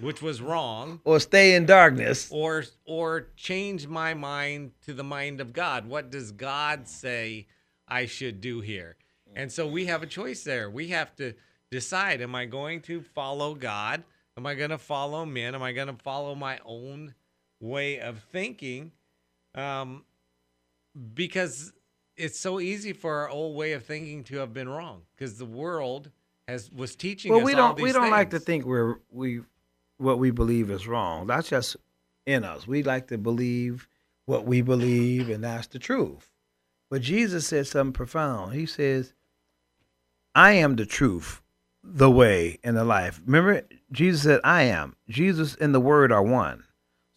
which 0.00 0.20
was 0.20 0.40
wrong, 0.40 1.00
or 1.04 1.20
stay 1.20 1.54
in 1.54 1.66
darkness. 1.66 2.28
or 2.30 2.64
or 2.84 3.28
change 3.36 3.86
my 3.86 4.14
mind 4.14 4.72
to 4.86 4.94
the 4.94 5.04
mind 5.04 5.40
of 5.40 5.52
God. 5.52 5.86
What 5.86 6.10
does 6.10 6.32
God 6.32 6.88
say 6.88 7.46
I 7.86 8.06
should 8.06 8.40
do 8.40 8.60
here? 8.60 8.96
And 9.34 9.52
so 9.52 9.66
we 9.66 9.86
have 9.86 10.02
a 10.02 10.06
choice 10.06 10.42
there. 10.42 10.70
We 10.70 10.88
have 10.88 11.14
to 11.16 11.34
decide 11.70 12.20
am 12.20 12.34
I 12.34 12.46
going 12.46 12.80
to 12.82 13.02
follow 13.02 13.54
God? 13.54 14.02
Am 14.36 14.46
I 14.46 14.54
going 14.54 14.70
to 14.70 14.78
follow 14.78 15.24
men? 15.26 15.54
Am 15.54 15.62
I 15.62 15.72
going 15.72 15.88
to 15.88 16.02
follow 16.02 16.34
my 16.34 16.60
own 16.64 17.14
way 17.60 18.00
of 18.00 18.22
thinking? 18.32 18.92
Um, 19.54 20.04
because 21.14 21.72
it's 22.18 22.38
so 22.38 22.60
easy 22.60 22.92
for 22.92 23.14
our 23.14 23.30
old 23.30 23.56
way 23.56 23.72
of 23.72 23.84
thinking 23.84 24.24
to 24.24 24.38
have 24.38 24.52
been 24.52 24.68
wrong 24.68 25.02
because 25.16 25.38
the 25.38 25.46
world 25.46 26.10
has 26.48 26.70
was 26.70 26.96
teaching 26.96 27.30
Well, 27.30 27.40
us 27.40 27.46
we 27.46 27.54
don't 27.54 27.80
we 27.80 27.92
don't 27.92 28.10
like 28.10 28.30
to 28.30 28.40
think 28.40 28.64
we're 28.64 28.96
we 29.10 29.42
what 29.98 30.18
we 30.18 30.30
believe 30.30 30.70
is 30.70 30.86
wrong. 30.86 31.26
That's 31.26 31.48
just 31.48 31.76
in 32.26 32.44
us. 32.44 32.66
We 32.66 32.82
like 32.82 33.08
to 33.08 33.18
believe 33.18 33.88
what 34.26 34.44
we 34.44 34.60
believe, 34.60 35.30
and 35.30 35.42
that's 35.42 35.68
the 35.68 35.78
truth. 35.78 36.30
But 36.90 37.02
Jesus 37.02 37.46
said 37.46 37.66
something 37.66 37.92
profound. 37.92 38.54
He 38.54 38.66
says, 38.66 39.14
"I 40.34 40.52
am 40.52 40.76
the 40.76 40.86
truth, 40.86 41.40
the 41.82 42.10
way, 42.10 42.58
and 42.64 42.76
the 42.76 42.84
life." 42.84 43.20
Remember, 43.24 43.62
Jesus 43.92 44.22
said, 44.22 44.40
"I 44.42 44.62
am." 44.62 44.96
Jesus 45.08 45.54
and 45.56 45.74
the 45.74 45.80
Word 45.80 46.12
are 46.12 46.22
one. 46.22 46.64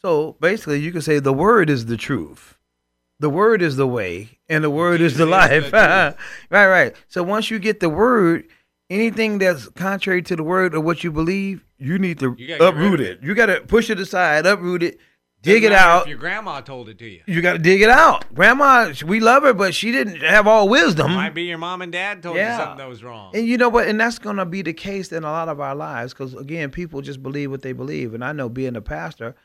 So 0.01 0.35
basically, 0.39 0.79
you 0.79 0.91
can 0.91 1.01
say 1.01 1.19
the 1.19 1.33
Word 1.33 1.69
is 1.69 1.85
the 1.85 1.97
truth. 1.97 2.57
The 3.21 3.29
word 3.29 3.61
is 3.61 3.75
the 3.75 3.85
way, 3.87 4.39
and 4.49 4.63
the 4.63 4.69
word 4.71 4.99
is 4.99 5.15
the 5.15 5.25
life. 5.39 5.71
right, 5.73 6.15
right. 6.49 6.95
So 7.07 7.21
once 7.21 7.51
you 7.51 7.59
get 7.59 7.79
the 7.79 7.87
word, 7.89 8.45
anything 8.89 9.37
that's 9.37 9.69
contrary 9.69 10.23
to 10.23 10.35
the 10.35 10.43
word 10.43 10.73
or 10.73 10.81
what 10.81 11.03
you 11.03 11.11
believe, 11.11 11.63
you 11.77 11.99
need 11.99 12.17
to 12.19 12.35
You 12.37 12.47
gotta 12.47 12.59
get 12.59 12.65
rid 12.65 12.83
uproot 12.83 12.99
of 12.99 13.05
it. 13.05 13.19
You 13.23 13.35
got 13.35 13.45
to 13.45 13.61
push 13.61 13.89
it 13.91 13.99
aside, 13.99 14.47
uproot 14.47 14.81
it, 14.81 14.99
dig 15.43 15.63
it 15.63 15.69
Doesn't 15.69 15.85
out. 15.87 16.01
If 16.03 16.07
your 16.09 16.17
grandma 16.17 16.61
told 16.61 16.89
it 16.89 16.97
to 16.97 17.05
you, 17.05 17.21
You 17.27 17.43
got 17.43 17.53
to 17.53 17.59
dig 17.59 17.81
it 17.83 17.89
out. 17.91 18.25
Grandma, 18.33 18.91
we 19.05 19.19
love 19.19 19.43
her, 19.43 19.53
but 19.53 19.75
she 19.75 19.91
didn't 19.91 20.21
have 20.21 20.47
all 20.47 20.67
wisdom. 20.67 21.11
might 21.13 21.35
be 21.35 21.43
your 21.43 21.59
mom 21.59 21.83
and 21.83 21.91
dad 21.91 22.23
told 22.23 22.37
Yeah. 22.37 22.57
you 22.57 22.63
something 22.63 22.77
that 22.79 22.89
was 22.89 23.03
wrong. 23.03 23.35
And 23.35 23.45
you 23.45 23.57
know 23.57 23.69
what? 23.69 23.87
And 23.87 23.99
that's 23.99 24.17
going 24.17 24.37
to 24.37 24.45
be 24.45 24.63
the 24.63 24.73
case 24.73 25.11
in 25.11 25.23
a 25.23 25.31
lot 25.31 25.47
of 25.47 25.59
our 25.59 25.75
lives 25.75 26.13
because, 26.13 26.33
again, 26.33 26.71
people 26.71 27.01
just 27.01 27.21
believe 27.21 27.51
what 27.51 27.61
they 27.61 27.73
believe. 27.73 28.15
And 28.15 28.23
I 28.25 28.31
know 28.31 28.49
being 28.49 28.75
a 28.75 28.81
pastor, 28.81 29.35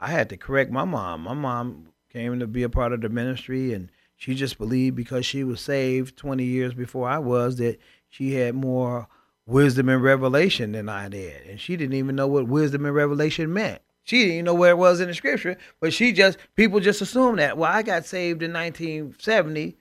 I 0.00 0.08
had 0.10 0.28
to 0.30 0.36
correct 0.36 0.70
my 0.72 0.84
mom. 0.84 1.22
My 1.22 1.34
mom 1.34 1.86
came 2.12 2.38
to 2.38 2.46
be 2.46 2.62
a 2.62 2.68
part 2.68 2.92
of 2.92 3.00
the 3.00 3.08
ministry, 3.08 3.72
and 3.72 3.90
she 4.16 4.34
just 4.34 4.58
believed 4.58 4.96
because 4.96 5.24
she 5.24 5.44
was 5.44 5.60
saved 5.60 6.16
20 6.16 6.44
years 6.44 6.74
before 6.74 7.08
I 7.08 7.18
was 7.18 7.56
that 7.56 7.78
she 8.08 8.34
had 8.34 8.54
more 8.54 9.08
wisdom 9.46 9.88
and 9.88 10.02
revelation 10.02 10.72
than 10.72 10.88
I 10.88 11.08
did. 11.08 11.46
And 11.46 11.60
she 11.60 11.76
didn't 11.76 11.96
even 11.96 12.16
know 12.16 12.26
what 12.26 12.46
wisdom 12.46 12.84
and 12.84 12.94
revelation 12.94 13.52
meant. 13.52 13.80
She 14.04 14.18
didn't 14.18 14.32
even 14.34 14.44
know 14.46 14.54
where 14.54 14.70
it 14.70 14.78
was 14.78 15.00
in 15.00 15.08
the 15.08 15.14
scripture, 15.14 15.56
but 15.80 15.92
she 15.92 16.12
just, 16.12 16.38
people 16.56 16.80
just 16.80 17.00
assumed 17.00 17.38
that. 17.38 17.56
Well, 17.56 17.70
I 17.70 17.82
got 17.82 18.04
saved 18.04 18.42
in 18.42 18.52
1970 18.52 19.62
and 19.62 19.74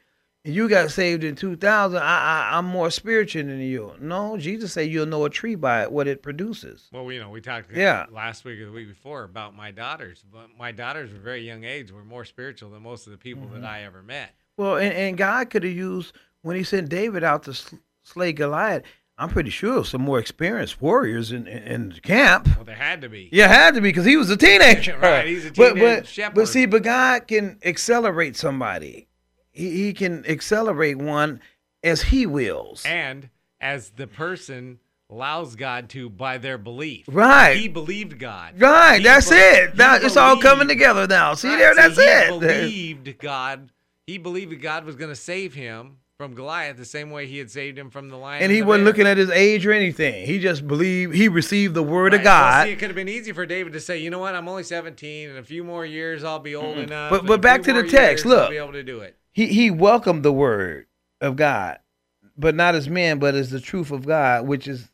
you 0.46 0.70
got 0.70 0.90
saved 0.92 1.24
in 1.24 1.36
2000, 1.36 1.98
I, 1.98 2.02
I, 2.02 2.58
I'm 2.58 2.66
more 2.66 2.90
spiritual 2.90 3.44
than 3.44 3.60
you. 3.60 3.94
No, 4.00 4.38
Jesus 4.38 4.74
said 4.74 4.90
you'll 4.90 5.06
know 5.06 5.26
a 5.26 5.30
tree 5.30 5.56
by 5.56 5.88
what 5.88 6.08
it 6.08 6.24
produces. 6.24 6.88
Well, 6.94 7.12
you 7.12 7.20
know, 7.20 7.30
we 7.30 7.42
talked 7.42 7.72
Yeah. 7.76 8.06
last 8.12 8.46
week 8.46 8.60
or 8.60 8.66
the 8.66 8.72
week 8.72 8.88
before 8.88 9.24
about 9.24 9.56
my 9.56 9.72
daughters, 9.72 10.24
but 10.32 10.48
my 10.58 10.72
daughters 10.72 11.12
were 11.12 11.20
very 11.20 11.42
young 11.46 11.64
age 11.66 11.92
were 11.92 12.06
more 12.06 12.24
spiritual 12.26 12.70
than 12.72 12.82
most 12.84 13.06
of 13.06 13.12
the 13.12 13.18
people 13.18 13.44
Mm-hmm. 13.44 13.62
that 13.62 13.70
I 13.70 13.84
ever 13.84 14.02
met. 14.02 14.34
Well, 14.58 14.78
and, 14.78 14.94
and 14.94 15.18
God 15.18 15.50
could 15.50 15.64
have 15.64 15.74
used, 15.74 16.14
when 16.42 16.56
he 16.56 16.64
sent 16.64 16.90
David 16.90 17.24
out 17.24 17.44
to 17.44 17.54
sl- 17.54 17.76
slay 18.04 18.32
Goliath, 18.34 18.84
I'm 19.18 19.28
pretty 19.30 19.50
sure 19.50 19.84
some 19.84 20.02
more 20.02 20.20
experienced 20.20 20.82
warriors 20.82 21.34
in, 21.34 21.46
in, 21.48 21.64
in 21.64 21.90
the 21.90 22.00
camp. 22.00 22.48
Well, 22.56 22.64
there 22.64 22.74
had 22.76 23.02
to 23.02 23.10
be. 23.10 23.28
Yeah, 23.34 23.50
had 23.50 23.74
to 23.76 23.82
be 23.82 23.90
because 23.90 24.06
he 24.06 24.16
was 24.16 24.30
a 24.30 24.38
teenager. 24.38 24.98
Right, 25.02 25.28
he's 25.28 25.46
a 25.46 25.52
but, 25.56 25.74
teenage 25.74 25.98
but, 26.00 26.08
shepherd. 26.08 26.36
But 26.36 26.48
see, 26.48 26.66
but 26.66 26.84
God 26.84 27.28
can 27.28 27.60
accelerate 27.66 28.38
somebody. 28.38 29.09
He, 29.60 29.86
he 29.86 29.94
can 29.94 30.26
accelerate 30.26 30.98
one 30.98 31.42
as 31.84 32.04
he 32.04 32.26
wills. 32.26 32.84
And 32.86 33.30
as 33.62 33.92
the 33.92 34.08
person 34.08 34.80
allows 35.10 35.56
God 35.56 35.90
to 35.90 36.10
by 36.10 36.38
their 36.38 36.58
belief. 36.58 37.06
Right. 37.10 37.56
He 37.58 37.68
believed 37.68 38.20
God. 38.20 38.60
right, 38.62 38.98
He 39.00 39.04
that's 39.04 39.30
be- 39.30 39.36
it. 39.36 39.76
Now 39.76 39.96
it's 39.96 40.16
all 40.18 40.38
coming 40.38 40.68
together 40.68 41.08
now. 41.08 41.34
See 41.34 41.48
Right, 41.50 41.58
there, 41.58 41.74
so 41.74 41.82
that's 41.82 41.98
he 41.98 42.04
it. 42.04 42.28
believed 42.40 43.20
God. 43.20 43.72
He 44.08 44.18
believed 44.18 44.52
that 44.52 44.62
God 44.62 44.86
was 44.86 44.96
going 44.96 45.10
to 45.10 45.16
save 45.16 45.54
him 45.56 45.98
from 46.18 46.34
Goliath 46.36 46.76
the 46.78 46.84
same 46.86 47.12
way 47.12 47.28
he 47.28 47.38
had 47.38 47.50
saved 47.50 47.78
him 47.80 47.90
from 47.90 48.10
the 48.10 48.18
lion. 48.18 48.44
and 48.44 48.52
he 48.52 48.62
wasn't 48.62 48.84
bear. 48.84 48.92
looking 48.92 49.08
at 49.08 49.18
his 49.18 49.30
age 49.30 49.66
or 49.66 49.72
anything. 49.72 50.26
He 50.26 50.38
just 50.38 50.68
believed. 50.68 51.16
He 51.16 51.28
received 51.30 51.74
the 51.76 51.82
word 51.84 52.12
Right. 52.14 52.20
of 52.22 52.26
Well, 52.26 52.40
God. 52.42 52.66
see, 52.66 52.72
it 52.74 52.76
could 52.80 52.90
have 52.90 52.96
been 52.96 53.08
easy 53.10 53.32
for 53.32 53.46
David 53.46 53.74
to 53.74 53.80
say, 53.80 53.98
you 54.00 54.10
know 54.10 54.20
what, 54.20 54.36
I'm 54.36 54.48
only 54.50 54.64
17, 54.64 55.30
and 55.30 55.38
a 55.40 55.44
few 55.44 55.64
more 55.64 55.86
years 55.86 56.24
I'll 56.24 56.40
be 56.40 56.56
old 56.56 56.78
enough. 56.78 57.10
But- 57.10 57.26
but 57.26 57.40
back 57.42 57.64
to 57.64 57.74
the 57.74 57.84
text, 57.84 58.26
years 58.26 58.34
I'll 58.36 58.42
look. 58.42 58.50
be 58.52 58.58
able 58.58 58.74
to 58.74 58.84
do 58.84 59.00
it. 59.00 59.16
He 59.32 59.48
he 59.48 59.72
welcomed 59.72 60.24
the 60.24 60.34
word 60.34 60.88
of 61.22 61.36
God, 61.36 61.80
but 62.38 62.56
not 62.56 62.76
as 62.76 62.90
men, 62.90 63.20
but 63.20 63.36
as 63.36 63.50
the 63.50 63.60
truth 63.60 63.92
of 63.92 64.06
God, 64.06 64.48
which 64.48 64.68
is 64.68 64.90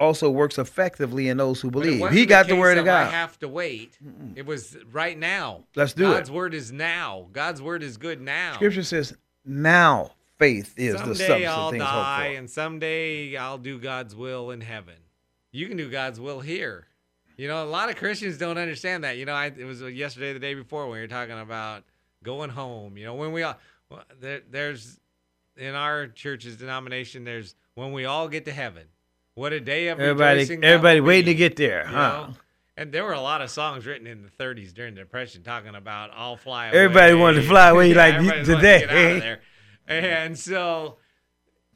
also 0.00 0.30
works 0.30 0.58
effectively 0.58 1.28
in 1.28 1.36
those 1.36 1.60
who 1.60 1.70
believe. 1.70 2.08
He 2.10 2.24
got 2.24 2.46
the 2.46 2.52
case 2.52 2.60
word 2.60 2.78
of 2.78 2.84
I 2.84 3.04
God. 3.04 3.12
have 3.12 3.38
to 3.40 3.48
wait. 3.48 3.98
It 4.34 4.46
was 4.46 4.76
right 4.90 5.18
now. 5.18 5.64
Let's 5.74 5.92
do 5.92 6.04
God's 6.04 6.14
it. 6.14 6.16
God's 6.16 6.30
word 6.30 6.54
is 6.54 6.72
now. 6.72 7.26
God's 7.32 7.60
word 7.60 7.82
is 7.82 7.96
good 7.96 8.20
now. 8.20 8.54
Scripture 8.54 8.82
says, 8.82 9.14
"Now 9.44 10.12
faith 10.38 10.74
is 10.76 10.94
the 10.94 11.14
substance 11.14 11.46
I'll 11.46 11.68
of 11.68 11.72
things 11.72 11.84
hoped 11.84 11.94
die, 11.94 12.32
for." 12.32 12.38
and 12.38 12.50
someday 12.50 13.36
I'll 13.36 13.58
do 13.58 13.78
God's 13.78 14.14
will 14.16 14.50
in 14.50 14.60
heaven. 14.60 14.94
You 15.52 15.68
can 15.68 15.76
do 15.76 15.90
God's 15.90 16.20
will 16.20 16.40
here. 16.40 16.86
You 17.36 17.48
know, 17.48 17.62
a 17.62 17.66
lot 17.66 17.90
of 17.90 17.96
Christians 17.96 18.38
don't 18.38 18.56
understand 18.56 19.04
that. 19.04 19.18
You 19.18 19.26
know, 19.26 19.34
I, 19.34 19.46
it 19.46 19.64
was 19.64 19.82
yesterday, 19.82 20.32
the 20.32 20.38
day 20.38 20.54
before, 20.54 20.84
when 20.84 20.92
we 20.92 21.00
were 21.00 21.06
talking 21.06 21.38
about 21.38 21.84
going 22.22 22.48
home. 22.50 22.96
You 22.96 23.04
know, 23.04 23.14
when 23.14 23.32
we 23.32 23.42
all 23.42 23.58
well, 23.90 24.04
there, 24.20 24.42
there's 24.50 24.98
in 25.56 25.74
our 25.74 26.06
church's 26.06 26.56
denomination, 26.56 27.24
there's 27.24 27.54
when 27.74 27.92
we 27.92 28.04
all 28.04 28.28
get 28.28 28.44
to 28.46 28.52
heaven. 28.52 28.84
What 29.34 29.52
a 29.52 29.60
day 29.60 29.88
of 29.88 30.00
Everybody, 30.00 30.40
rejoicing 30.40 30.64
everybody 30.64 31.00
waiting 31.00 31.26
to 31.26 31.34
get 31.34 31.56
there, 31.56 31.86
huh? 31.86 31.92
know? 31.92 32.34
And 32.78 32.92
there 32.92 33.04
were 33.04 33.12
a 33.12 33.20
lot 33.20 33.40
of 33.42 33.50
songs 33.50 33.86
written 33.86 34.06
in 34.06 34.22
the 34.22 34.28
30s 34.28 34.72
during 34.74 34.94
the 34.94 35.00
Depression 35.00 35.42
talking 35.42 35.74
about 35.74 36.10
"I'll 36.14 36.36
fly 36.36 36.66
away." 36.68 36.78
Everybody 36.78 37.14
wanted 37.14 37.42
to 37.42 37.48
fly 37.48 37.68
away 37.68 37.94
like 37.94 38.16
to 38.18 38.22
get 38.22 38.38
out 38.38 38.44
today. 38.44 38.86
there. 39.20 39.40
And 39.88 40.36
so 40.36 40.96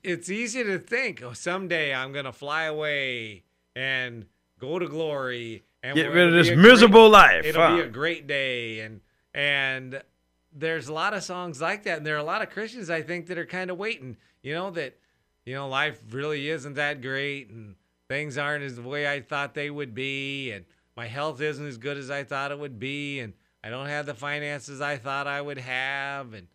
it's 0.03 0.29
easy 0.29 0.64
to 0.64 0.81
think, 0.81 1.23
oh, 1.23 1.33
someday 1.33 1.94
I'm 1.94 2.12
going 2.12 2.25
to 2.25 2.33
fly 2.33 2.64
away 2.64 3.44
and 3.77 4.27
go 4.59 4.81
to 4.81 4.88
glory 4.88 5.62
and 5.83 5.94
Get 5.94 6.11
rid 6.12 6.27
of 6.27 6.33
this 6.35 6.51
miserable 6.57 7.09
great- 7.09 7.20
life. 7.20 7.44
It'll 7.44 7.62
huh? 7.62 7.77
be 7.77 7.83
a 7.83 7.88
great 7.88 8.27
day, 8.27 8.81
and 8.81 9.01
and 9.33 10.03
there's 10.52 10.88
a 10.88 10.92
lot 10.92 11.14
of 11.14 11.22
songs 11.22 11.60
like 11.60 11.84
that, 11.84 11.98
and 11.98 12.06
there 12.06 12.16
are 12.16 12.18
a 12.18 12.24
lot 12.24 12.42
of 12.42 12.50
Christians 12.50 12.90
I 12.90 13.02
think 13.02 13.26
that 13.26 13.38
are 13.38 13.46
kind 13.46 13.70
of 13.70 13.78
waiting. 13.78 14.16
You 14.42 14.54
know 14.54 14.70
that 14.72 14.98
you 15.44 15.54
know 15.54 15.68
life 15.68 16.00
really 16.10 16.48
isn't 16.48 16.74
that 16.74 17.02
great, 17.02 17.50
and 17.50 17.76
things 18.08 18.36
aren't 18.36 18.64
as 18.64 18.76
the 18.76 18.82
way 18.82 19.10
I 19.10 19.20
thought 19.20 19.54
they 19.54 19.70
would 19.70 19.94
be, 19.94 20.50
and 20.50 20.64
my 20.96 21.06
health 21.06 21.40
isn't 21.40 21.66
as 21.66 21.78
good 21.78 21.96
as 21.96 22.10
I 22.10 22.24
thought 22.24 22.52
it 22.52 22.58
would 22.58 22.78
be, 22.78 23.20
and 23.20 23.32
I 23.62 23.70
don't 23.70 23.86
have 23.86 24.06
the 24.06 24.14
finances 24.14 24.80
I 24.80 24.96
thought 24.96 25.26
I 25.26 25.40
would 25.40 25.58
have, 25.58 26.34
and 26.34 26.48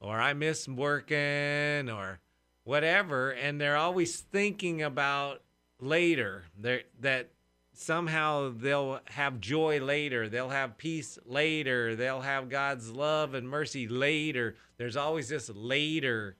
or 0.00 0.20
I 0.20 0.34
miss 0.34 0.68
working, 0.68 1.90
or 1.90 2.20
whatever, 2.64 3.30
and 3.30 3.60
they're 3.60 3.76
always 3.76 4.20
thinking 4.20 4.82
about 4.82 5.42
later. 5.80 6.44
They're, 6.56 6.82
that 7.00 7.30
somehow 7.78 8.52
they'll 8.56 9.00
have 9.06 9.40
joy 9.40 9.80
later. 9.80 10.28
They'll 10.28 10.48
have 10.48 10.78
peace 10.78 11.18
later. 11.24 11.94
They'll 11.94 12.20
have 12.20 12.48
God's 12.48 12.90
love 12.90 13.34
and 13.34 13.48
mercy 13.48 13.88
later. 13.88 14.56
There's 14.76 14.96
always 14.96 15.28
this 15.28 15.48
later. 15.50 16.36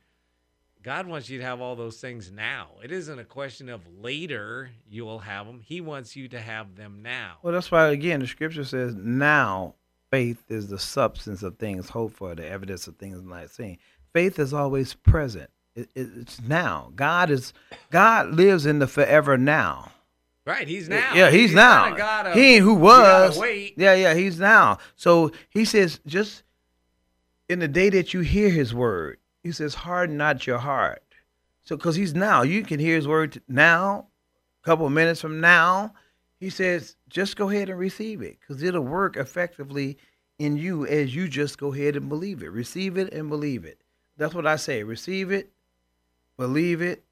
God 0.82 1.06
wants 1.06 1.28
you 1.28 1.38
to 1.38 1.44
have 1.44 1.60
all 1.60 1.76
those 1.76 2.00
things 2.00 2.30
now. 2.30 2.68
It 2.82 2.92
isn't 2.92 3.18
a 3.18 3.24
question 3.24 3.68
of 3.68 3.82
later 4.00 4.70
you 4.88 5.04
will 5.04 5.20
have 5.20 5.46
them. 5.46 5.60
He 5.64 5.80
wants 5.80 6.16
you 6.16 6.28
to 6.28 6.40
have 6.40 6.76
them 6.76 7.02
now. 7.02 7.36
Well, 7.42 7.52
that's 7.52 7.70
why 7.70 7.88
again 7.88 8.20
the 8.20 8.26
scripture 8.26 8.64
says, 8.64 8.94
"Now 8.94 9.74
faith 10.10 10.42
is 10.48 10.68
the 10.68 10.78
substance 10.78 11.42
of 11.42 11.58
things 11.58 11.90
hoped 11.90 12.16
for, 12.16 12.34
the 12.34 12.46
evidence 12.46 12.86
of 12.86 12.96
things 12.96 13.22
not 13.22 13.50
seen." 13.50 13.78
Faith 14.12 14.38
is 14.38 14.54
always 14.54 14.94
present. 14.94 15.50
It, 15.74 15.90
it, 15.94 16.08
it's 16.16 16.40
now. 16.40 16.92
God 16.96 17.30
is 17.30 17.52
God 17.90 18.28
lives 18.28 18.64
in 18.64 18.78
the 18.78 18.86
forever 18.86 19.36
now. 19.36 19.92
Right? 20.48 20.66
He's 20.66 20.88
now. 20.88 21.12
Yeah, 21.14 21.30
he's, 21.30 21.52
not 21.52 21.90
now. 21.90 21.94
a 21.94 21.98
God 21.98 22.26
of, 22.28 22.34
he 22.34 22.54
ain't 22.54 22.64
who 22.64 22.72
was. 22.72 23.38
Yeah, 23.76 23.92
yeah, 23.92 24.14
he's 24.14 24.40
now. 24.40 24.78
So 24.96 25.30
he 25.50 25.66
says, 25.66 26.00
just 26.06 26.42
in 27.50 27.58
the 27.58 27.68
day 27.68 27.90
that 27.90 28.14
you 28.14 28.20
hear 28.20 28.48
his 28.48 28.72
word, 28.72 29.18
he 29.42 29.52
says, 29.52 29.74
harden 29.74 30.16
not 30.16 30.46
your 30.46 30.56
heart. 30.56 31.02
So, 31.64 31.76
because 31.76 31.96
he's 31.96 32.14
now, 32.14 32.40
you 32.40 32.62
can 32.62 32.80
hear 32.80 32.96
his 32.96 33.06
word 33.06 33.42
now, 33.46 34.06
a 34.62 34.64
couple 34.64 34.86
of 34.86 34.92
minutes 34.92 35.20
from 35.20 35.38
now. 35.38 35.92
He 36.40 36.48
says, 36.48 36.96
just 37.10 37.36
go 37.36 37.50
ahead 37.50 37.68
and 37.68 37.78
receive 37.78 38.22
it 38.22 38.38
because 38.40 38.62
it'll 38.62 38.80
work 38.80 39.18
effectively 39.18 39.98
in 40.38 40.56
you 40.56 40.86
as 40.86 41.14
you 41.14 41.28
just 41.28 41.58
go 41.58 41.74
ahead 41.74 41.94
and 41.94 42.08
believe 42.08 42.42
it. 42.42 42.50
Receive 42.50 42.96
it 42.96 43.12
and 43.12 43.28
believe 43.28 43.66
it. 43.66 43.82
That's 44.16 44.34
what 44.34 44.46
I 44.46 44.56
say. 44.56 44.82
Receive 44.82 45.30
it, 45.30 45.52
believe 46.38 46.80
it, 46.80 47.04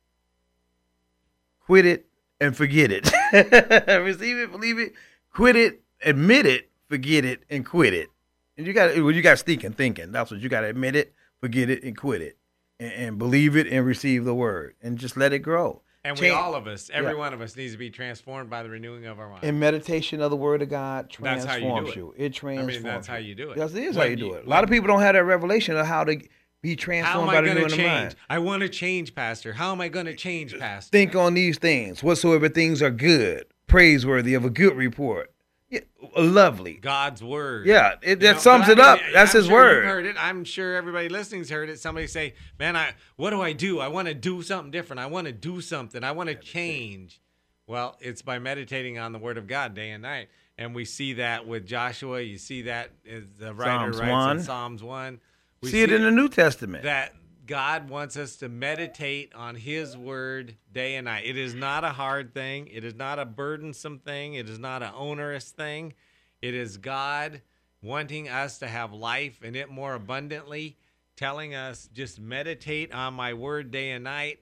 quit 1.66 1.84
it, 1.84 2.06
and 2.40 2.56
forget 2.56 2.90
it. 2.90 3.10
Receive 4.04 4.38
it, 4.38 4.50
believe 4.52 4.78
it, 4.78 4.92
quit 5.32 5.56
it, 5.56 5.82
admit 6.04 6.46
it, 6.46 6.70
forget 6.88 7.24
it, 7.24 7.42
and 7.50 7.64
quit 7.64 7.92
it. 7.94 8.08
And 8.56 8.66
you 8.66 8.72
got 8.72 8.94
well, 8.96 9.10
you 9.10 9.22
got 9.22 9.38
stinking 9.38 9.72
thinking. 9.72 10.12
That's 10.12 10.30
what 10.30 10.40
you 10.40 10.48
got 10.48 10.62
to 10.62 10.68
admit 10.68 10.96
it, 10.96 11.14
forget 11.40 11.68
it, 11.70 11.82
and 11.82 11.96
quit 11.96 12.22
it, 12.22 12.36
and, 12.80 12.92
and 12.92 13.18
believe 13.18 13.56
it 13.56 13.66
and 13.66 13.84
receive 13.84 14.24
the 14.24 14.34
word, 14.34 14.74
and 14.82 14.98
just 14.98 15.16
let 15.16 15.32
it 15.32 15.40
grow. 15.40 15.82
And 16.04 16.16
we 16.20 16.30
all 16.30 16.54
of 16.54 16.68
us, 16.68 16.88
every 16.94 17.10
Yeah. 17.12 17.18
one 17.18 17.34
of 17.34 17.40
us, 17.40 17.56
needs 17.56 17.72
to 17.72 17.78
be 17.78 17.90
transformed 17.90 18.48
by 18.48 18.62
the 18.62 18.70
renewing 18.70 19.06
of 19.06 19.18
our 19.18 19.28
mind. 19.28 19.42
And 19.42 19.58
meditation 19.58 20.20
of 20.22 20.30
the 20.30 20.36
word 20.36 20.62
of 20.62 20.68
God 20.68 21.10
That's 21.20 21.44
how 21.44 21.56
transforms 21.56 21.96
you 21.96 22.06
you. 22.06 22.14
do 22.16 22.22
It 22.22 22.26
I 22.26 22.28
transforms. 22.28 22.74
mean, 22.74 22.82
that's 22.84 23.06
how 23.08 23.16
you 23.16 23.34
do 23.34 23.50
it. 23.50 23.56
That 23.56 23.72
is 23.72 23.96
how 23.96 24.02
When 24.02 24.10
you 24.12 24.16
do 24.16 24.34
it. 24.34 24.46
A 24.46 24.48
lot 24.48 24.62
of 24.62 24.70
people 24.70 24.86
don't 24.86 25.00
have 25.00 25.14
that 25.14 25.24
revelation 25.24 25.76
of 25.76 25.84
how 25.84 26.04
to 26.04 26.16
be 26.66 26.72
How 26.72 26.84
transformed 26.84 27.28
am 27.28 27.34
by 27.34 27.38
I 27.38 27.40
the 27.40 27.46
going 27.46 27.56
renewing 27.56 27.68
to 27.68 27.74
of 27.74 27.78
change? 27.78 27.88
mind. 27.88 28.16
I 28.28 28.38
want 28.38 28.62
to 28.62 28.68
change, 28.68 29.14
Pastor. 29.14 29.52
How 29.52 29.72
am 29.72 29.80
I 29.80 29.88
going 29.88 30.06
to 30.06 30.14
change, 30.14 30.58
Pastor? 30.58 30.90
Think 30.90 31.14
on 31.14 31.34
these 31.34 31.58
things. 31.58 32.02
Whatsoever 32.02 32.48
things 32.48 32.82
are 32.82 32.90
good, 32.90 33.46
praiseworthy, 33.66 34.34
of 34.34 34.44
a 34.44 34.50
good 34.50 34.76
report. 34.76 35.32
Yeah, 35.68 35.80
lovely. 36.16 36.74
God's 36.74 37.22
word. 37.22 37.66
Yeah, 37.66 37.94
it, 38.02 38.20
that 38.20 38.34
know, 38.34 38.38
sums 38.38 38.68
it 38.68 38.78
I 38.78 38.94
up. 38.94 39.00
That's 39.12 39.34
I'm 39.34 39.38
his 39.40 39.46
sure 39.48 39.54
word. 39.54 39.84
Heard 39.84 40.06
it. 40.06 40.16
I'm 40.18 40.44
sure 40.44 40.76
everybody 40.76 41.08
listening's 41.08 41.50
heard 41.50 41.68
it. 41.68 41.80
Somebody 41.80 42.06
say, 42.06 42.34
"Man, 42.58 42.76
I 42.76 42.94
what 43.16 43.30
do 43.30 43.40
I 43.42 43.52
do? 43.52 43.80
I 43.80 43.88
want 43.88 44.06
to 44.06 44.14
do 44.14 44.42
something 44.42 44.70
different. 44.70 45.00
I 45.00 45.06
want 45.06 45.26
to 45.26 45.32
do 45.32 45.60
something. 45.60 46.04
I 46.04 46.12
want 46.12 46.28
to 46.28 46.36
change." 46.36 47.20
Well, 47.66 47.96
it's 48.00 48.22
by 48.22 48.38
meditating 48.38 48.98
on 48.98 49.10
the 49.10 49.18
Word 49.18 49.38
of 49.38 49.48
God 49.48 49.74
day 49.74 49.90
and 49.90 50.02
night, 50.02 50.28
and 50.56 50.72
we 50.72 50.84
see 50.84 51.14
that 51.14 51.48
with 51.48 51.66
Joshua. 51.66 52.20
You 52.20 52.38
see 52.38 52.62
that 52.62 52.90
uh, 53.10 53.18
the 53.40 53.52
writer 53.52 53.92
Psalms 53.92 53.98
writes 53.98 54.10
1. 54.12 54.36
in 54.36 54.42
Psalms 54.44 54.82
one. 54.84 55.20
We 55.66 55.70
See 55.72 55.82
it 55.82 55.92
in 55.92 56.02
the 56.02 56.10
New 56.10 56.28
Testament. 56.28 56.84
that 56.84 57.14
God 57.46 57.88
wants 57.88 58.16
us 58.16 58.36
to 58.36 58.48
meditate 58.48 59.32
on 59.34 59.54
His 59.54 59.96
Word 59.96 60.56
day 60.72 60.96
and 60.96 61.04
night. 61.04 61.26
It 61.26 61.36
is 61.36 61.54
not 61.54 61.84
a 61.84 61.90
hard 61.90 62.34
thing. 62.34 62.68
It 62.72 62.84
is 62.84 62.94
not 62.94 63.18
a 63.18 63.24
burdensome 63.24 64.00
thing. 64.00 64.34
It 64.34 64.48
is 64.48 64.58
not 64.58 64.82
an 64.82 64.90
onerous 64.96 65.50
thing. 65.50 65.94
It 66.42 66.54
is 66.54 66.76
God 66.76 67.42
wanting 67.82 68.28
us 68.28 68.58
to 68.58 68.66
have 68.66 68.92
life 68.92 69.40
and 69.44 69.54
it 69.54 69.70
more 69.70 69.94
abundantly, 69.94 70.76
telling 71.16 71.54
us 71.54 71.88
just 71.92 72.18
meditate 72.20 72.92
on 72.92 73.14
my 73.14 73.32
Word 73.34 73.70
day 73.70 73.90
and 73.92 74.02
night, 74.04 74.40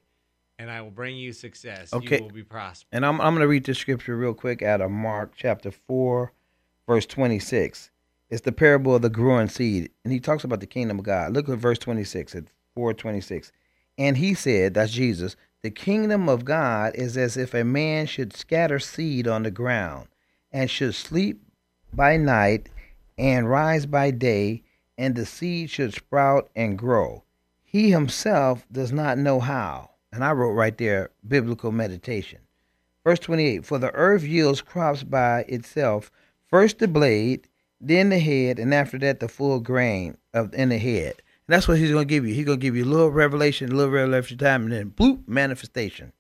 and 0.59 0.71
I 0.71 0.81
will 0.81 0.91
bring 0.91 1.17
you 1.17 1.33
success. 1.35 1.93
Okay. 1.93 2.17
You 2.17 2.23
will 2.23 2.31
be 2.31 2.43
prosperous. 2.43 2.89
And 2.91 3.05
I'm, 3.05 3.21
I'm 3.21 3.35
going 3.35 3.43
to 3.43 3.49
read 3.49 3.65
this 3.65 3.79
scripture 3.79 4.17
real 4.17 4.35
quick 4.35 4.63
out 4.63 4.81
of 4.81 4.91
Mark 4.91 5.33
chapter 5.37 5.71
4, 5.71 6.33
verse 6.89 7.05
26. 7.07 7.91
It's 8.35 8.43
the 8.43 8.51
parable 8.51 8.97
of 8.97 9.03
the 9.03 9.11
growing 9.11 9.49
seed. 9.49 9.93
And 10.03 10.13
he 10.13 10.19
talks 10.19 10.43
about 10.43 10.59
the 10.59 10.67
kingdom 10.67 10.99
of 10.99 11.05
God. 11.05 11.33
Look 11.33 11.49
at 11.49 11.57
verse 11.57 11.79
26 11.79 12.35
at 12.35 12.45
426. 12.75 13.53
And 13.97 14.17
he 14.17 14.35
said, 14.35 14.75
that's 14.75 14.91
Jesus, 14.91 15.37
the 15.63 15.71
kingdom 15.71 16.29
of 16.29 16.45
God 16.45 16.97
is 16.97 17.17
as 17.17 17.37
if 17.37 17.55
a 17.55 17.63
man 17.63 18.07
should 18.07 18.35
scatter 18.35 18.81
seed 18.81 19.29
on 19.29 19.45
the 19.45 19.53
ground 19.53 20.09
and 20.51 20.69
should 20.69 20.97
sleep 20.97 21.45
by 21.93 22.17
night 22.17 22.71
and 23.17 23.49
rise 23.49 23.87
by 23.87 24.11
day, 24.11 24.65
and 24.99 25.15
the 25.15 25.27
seed 25.27 25.71
should 25.71 25.95
sprout 25.95 26.51
and 26.57 26.77
grow. 26.77 27.23
he 27.63 27.93
himself 27.93 28.67
does 28.73 28.91
not 28.91 29.17
know 29.17 29.39
how. 29.39 29.91
And 30.13 30.25
I 30.25 30.33
wrote 30.33 30.55
right 30.55 30.77
there, 30.77 31.11
biblical 31.29 31.71
meditation. 31.71 32.41
Verse 33.05 33.21
28 33.21 33.65
For 33.65 33.79
the 33.79 33.95
earth 33.95 34.25
yields 34.25 34.61
crops 34.61 35.05
by 35.05 35.43
itself, 35.43 36.11
first 36.51 36.81
the 36.81 36.89
blade, 36.89 37.47
then 37.87 38.09
the 38.09 38.19
head, 38.19 38.59
and 38.59 38.73
after 38.75 38.99
that 38.99 39.21
the 39.21 39.29
full 39.29 39.61
grain 39.61 40.17
of 40.33 40.55
in 40.55 40.71
the 40.71 40.79
head. 40.79 41.23
And 41.47 41.55
that's 41.55 41.69
what 41.69 41.79
he's 41.79 41.91
to 41.91 42.05
give 42.05 42.27
you. 42.27 42.35
He's 42.35 42.47
to 42.47 42.57
give 42.57 42.75
you 42.75 42.85
a 42.85 42.87
little 42.87 43.11
revelation, 43.11 43.71
a 43.71 43.75
little 43.75 43.93
revelation 43.93 44.39
time, 44.39 44.63
and 44.65 44.73
then 44.73 44.91
bloop, 44.91 45.29
manifestation. 45.29 46.13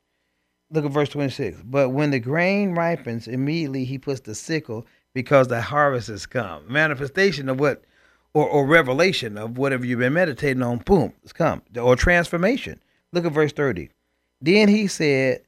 Look 0.70 0.84
at 0.84 0.90
verse 0.90 1.08
26. 1.08 1.62
But 1.64 1.90
when 1.90 2.10
the 2.10 2.18
grain 2.18 2.72
ripens, 2.72 3.26
immediately 3.26 3.84
he 3.84 3.98
puts 3.98 4.20
the 4.20 4.34
sickle 4.34 4.86
because 5.14 5.48
the 5.48 5.62
harvest 5.62 6.08
has 6.08 6.26
come. 6.26 6.70
Manifestation 6.70 7.48
of 7.48 7.58
what, 7.58 7.84
or, 8.34 8.46
or 8.46 8.66
revelation 8.66 9.38
of 9.38 9.56
whatever 9.56 9.86
you've 9.86 10.00
been 10.00 10.12
meditating 10.12 10.62
on, 10.62 10.78
boom, 10.78 11.12
it's 11.22 11.32
come. 11.32 11.62
Or 11.80 11.96
transformation. 11.96 12.80
Look 13.12 13.24
at 13.24 13.32
verse 13.32 13.52
30. 13.52 13.90
Then 14.40 14.68
he 14.68 14.88
said, 14.88 15.42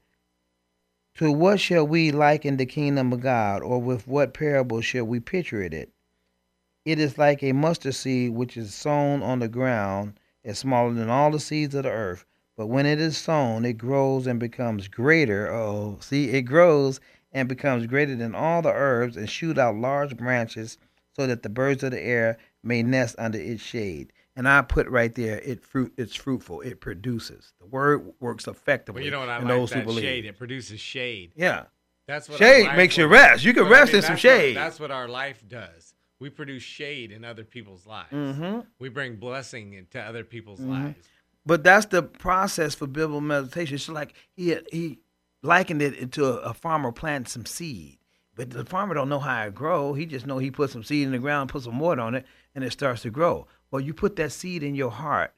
To 1.17 1.33
what 1.33 1.61
shall 1.61 1.87
we 1.87 2.13
liken 2.13 2.57
the 2.57 2.67
kingdom 2.67 3.13
of 3.13 3.21
God, 3.21 3.63
or 3.63 3.83
with 3.83 4.07
what 4.07 4.33
parable 4.33 4.81
shall 4.81 5.05
we 5.05 5.21
picture 5.21 5.63
it? 5.63 5.91
It 6.87 6.99
is 6.99 7.19
like 7.19 7.43
a 7.43 7.53
mustard 7.53 7.95
seed 7.95 8.31
which 8.31 8.57
is 8.57 8.73
sown 8.75 9.23
on 9.23 9.41
the 9.41 9.49
ground, 9.49 10.19
is 10.45 10.59
smaller 10.59 10.95
than 10.95 11.11
all 11.11 11.31
the 11.33 11.41
seeds 11.41 11.75
of 11.75 11.83
the 11.83 11.91
earth. 11.91 12.25
But 12.57 12.69
when 12.69 12.87
it 12.87 13.01
is 13.01 13.19
sown, 13.19 13.65
it 13.67 13.75
grows 13.77 14.27
and 14.27 14.41
becomes 14.41 14.89
greater. 14.89 15.53
Oh, 15.53 15.99
see, 16.01 16.31
it 16.31 16.43
grows 16.43 17.01
and 17.33 17.49
becomes 17.49 17.87
greater 17.87 18.15
than 18.17 18.35
all 18.35 18.63
the 18.63 18.73
herbs 18.73 19.17
and 19.19 19.29
shoot 19.29 19.59
out 19.59 19.75
large 19.77 20.17
branches 20.17 20.79
so 21.15 21.27
that 21.27 21.43
the 21.43 21.49
birds 21.51 21.83
of 21.83 21.91
the 21.91 22.01
air 22.01 22.39
may 22.63 22.83
nest 22.83 23.17
under 23.19 23.39
its 23.39 23.63
shade. 23.63 24.13
And 24.37 24.49
I 24.49 24.63
put 24.63 24.87
right 24.89 25.15
there, 25.15 25.39
it 25.41 25.63
fruit, 25.65 25.93
it's 25.97 26.15
fruitful, 26.15 26.61
it 26.61 26.81
produces. 26.81 27.53
The 27.59 27.67
word 27.67 28.13
works 28.21 28.47
effectively. 28.47 29.01
Well, 29.01 29.05
you 29.07 29.11
know 29.11 29.21
what 29.21 29.29
I 29.29 29.39
like 29.39 29.49
those 29.49 29.71
that 29.71 29.91
shade. 29.91 30.25
It 30.27 30.39
produces 30.39 30.79
shade. 30.79 31.33
Yeah, 31.35 31.65
That's 32.07 32.29
what 32.29 32.39
Shade 32.39 32.69
makes 32.77 32.97
you 32.97 33.07
rest. 33.07 33.45
You 33.45 33.53
can 33.53 33.65
But 33.65 33.73
I 33.73 33.81
rest 33.81 33.93
mean, 33.93 33.97
in 33.97 34.03
some 34.03 34.13
that's 34.15 34.25
what- 34.25 34.31
shade. 34.39 34.57
that's 34.57 34.79
what 34.79 34.91
our 34.93 35.09
life 35.09 35.43
does. 35.49 35.95
We 36.19 36.31
produce 36.31 36.63
shade 36.63 37.13
in 37.13 37.25
other 37.25 37.45
people's 37.45 37.87
lives. 37.87 38.13
Mm-hmm. 38.13 38.61
We 38.79 38.89
bring 38.89 39.17
blessing 39.17 39.75
into 39.75 40.01
other 40.01 40.25
people's 40.25 40.61
lives. 40.61 40.97
but 41.45 41.63
that's 41.63 41.87
the 41.87 42.03
process 42.03 42.75
for 42.75 42.87
biblical 42.87 43.21
meditation. 43.21 43.75
It's 43.75 43.89
like 43.89 44.15
he 44.35 44.57
he 44.73 44.99
likened 45.43 45.83
it 45.83 45.95
into 45.95 46.25
a, 46.27 46.51
a 46.51 46.55
farmer 46.55 46.91
planting 46.93 47.29
some 47.31 47.47
seed, 47.47 47.99
but 48.35 48.51
the 48.51 48.65
farmer 48.65 48.95
don't 48.95 49.09
know 49.09 49.19
how 49.21 49.45
it 49.47 49.55
grow. 49.55 49.93
He 49.95 50.07
just 50.07 50.27
know 50.27 50.39
he 50.39 50.51
put 50.51 50.71
some 50.71 50.83
seed 50.83 51.05
in 51.07 51.13
the 51.13 51.19
ground, 51.19 51.51
put 51.51 51.63
some 51.65 51.79
water 51.79 52.01
on 52.01 52.15
it, 52.15 52.25
and 52.55 52.65
it 52.65 52.73
starts 52.73 53.03
to 53.03 53.11
grow. 53.11 53.47
Well, 53.71 53.81
you 53.81 53.93
put 53.95 54.17
that 54.17 54.33
seed 54.33 54.63
in 54.63 54.75
your 54.75 54.91
heart, 54.91 55.35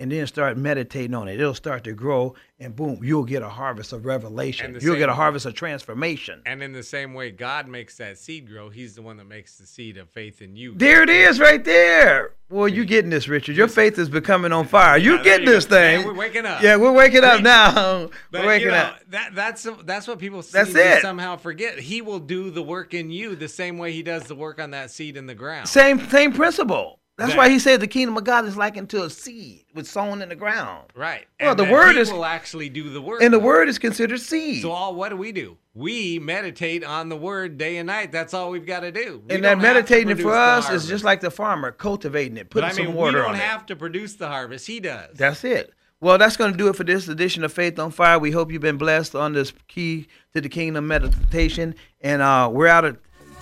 and 0.00 0.12
then 0.12 0.26
start 0.26 0.56
meditating 0.56 1.14
on 1.14 1.26
it. 1.26 1.40
It'll 1.40 1.54
start 1.54 1.82
to 1.84 1.92
grow, 1.92 2.34
and 2.60 2.74
boom, 2.74 3.00
you'll 3.02 3.24
get 3.24 3.42
a 3.42 3.48
harvest 3.48 3.92
of 3.92 4.06
revelation. 4.06 4.78
You'll 4.80 4.96
get 4.96 5.08
a 5.08 5.14
harvest 5.14 5.44
of 5.44 5.54
transformation. 5.54 6.42
And 6.46 6.62
in 6.62 6.72
the 6.72 6.84
same 6.84 7.14
way 7.14 7.32
God 7.32 7.66
makes 7.66 7.96
that 7.96 8.18
seed 8.18 8.48
grow, 8.48 8.70
He's 8.70 8.94
the 8.94 9.02
one 9.02 9.16
that 9.16 9.26
makes 9.26 9.56
the 9.58 9.66
seed 9.66 9.96
of 9.96 10.08
faith 10.10 10.40
in 10.40 10.54
you. 10.54 10.74
There 10.74 11.02
it 11.02 11.10
is, 11.10 11.40
right 11.40 11.64
there. 11.64 12.32
Well, 12.50 12.68
you're 12.68 12.84
getting 12.84 13.10
this, 13.10 13.28
Richard? 13.28 13.56
Your 13.56 13.68
faith 13.68 13.98
is 13.98 14.08
becoming 14.08 14.52
on 14.52 14.66
fire. 14.66 14.96
You 14.96 15.22
getting 15.22 15.46
you 15.46 15.52
this 15.52 15.66
go. 15.66 15.76
thing? 15.76 15.98
Man, 15.98 16.06
we're 16.06 16.14
waking 16.14 16.46
up. 16.46 16.62
Yeah, 16.62 16.76
we're 16.76 16.92
waking 16.92 17.24
up 17.24 17.42
now. 17.42 18.08
But 18.30 18.42
we're 18.42 18.46
waking 18.48 18.66
you 18.66 18.72
know, 18.72 18.78
up. 18.78 19.00
that 19.08 19.34
that's 19.34 19.66
that's 19.84 20.06
what 20.06 20.18
people 20.18 20.42
That's 20.42 20.74
it. 20.74 21.02
somehow 21.02 21.36
forget. 21.36 21.78
He 21.78 22.02
will 22.02 22.18
do 22.18 22.50
the 22.50 22.62
work 22.62 22.94
in 22.94 23.10
you 23.10 23.36
the 23.36 23.48
same 23.48 23.78
way 23.78 23.92
He 23.92 24.02
does 24.02 24.24
the 24.24 24.34
work 24.34 24.60
on 24.60 24.70
that 24.70 24.90
seed 24.90 25.16
in 25.16 25.26
the 25.26 25.34
ground. 25.34 25.68
Same 25.68 26.08
same 26.08 26.32
principle. 26.32 26.97
That's 27.18 27.32
That- 27.32 27.36
why 27.36 27.48
he 27.50 27.58
said 27.58 27.80
the 27.80 27.86
kingdom 27.88 28.16
of 28.16 28.22
God 28.24 28.44
is 28.46 28.56
likened 28.56 28.88
to 28.90 29.02
a 29.02 29.10
seed 29.10 29.64
was 29.74 29.90
sown 29.90 30.22
in 30.22 30.28
the 30.28 30.36
ground. 30.36 30.84
Right. 30.94 31.26
Well, 31.40 31.50
And 31.50 31.58
the 31.58 31.64
word 31.64 31.96
is- 31.96 32.12
will 32.12 32.24
actually 32.24 32.68
do 32.68 32.88
the 32.90 33.00
work. 33.02 33.20
And 33.20 33.34
the 33.34 33.40
word 33.40 33.68
is 33.68 33.76
considered 33.78 34.20
seed. 34.20 34.62
So 34.62 34.70
all 34.70 34.94
what 34.94 35.08
do 35.08 35.16
we 35.16 35.32
do? 35.32 35.56
We 35.74 36.20
meditate 36.20 36.84
on 36.84 37.08
the 37.08 37.16
word 37.16 37.58
day 37.58 37.76
and 37.78 37.88
night. 37.88 38.12
That's 38.12 38.32
all 38.34 38.50
we've 38.50 38.64
got 38.66 38.80
to 38.80 38.92
do. 38.92 39.22
We 39.28 39.34
and 39.34 39.44
that 39.44 39.54
don't 39.54 39.62
meditating 39.62 40.16
for 40.16 40.32
us 40.32 40.70
is 40.70 40.86
just 40.88 41.02
like 41.04 41.20
the 41.20 41.30
farmer 41.30 41.72
cultivating 41.72 42.36
it, 42.36 42.50
putting 42.50 42.68
But 42.68 42.74
I 42.74 42.76
mean, 42.78 42.86
some 42.86 42.94
we 42.94 43.00
water 43.00 43.18
don't 43.18 43.30
on 43.30 43.34
it. 43.34 43.38
have 43.40 43.66
to 43.66 43.76
produce 43.76 44.14
the 44.14 44.28
harvest. 44.28 44.66
He 44.68 44.78
does. 44.80 45.16
That's 45.16 45.42
it. 45.44 45.74
Well, 46.00 46.18
that's 46.18 46.36
going 46.36 46.52
to 46.52 46.56
do 46.58 46.68
it 46.68 46.76
for 46.76 46.84
this 46.84 47.08
edition 47.08 47.42
of 47.42 47.52
Faith 47.52 47.76
on 47.80 47.90
Fire. 47.90 48.20
We 48.20 48.30
hope 48.30 48.52
you've 48.52 48.62
been 48.62 48.76
blessed 48.78 49.16
on 49.16 49.32
this 49.32 49.52
key 49.66 50.06
to 50.34 50.40
the 50.40 50.48
kingdom 50.48 50.86
meditation. 50.86 51.74
And 52.00 52.22
uh, 52.22 52.48
we're 52.52 52.68
out 52.68 52.84
of 52.84 52.98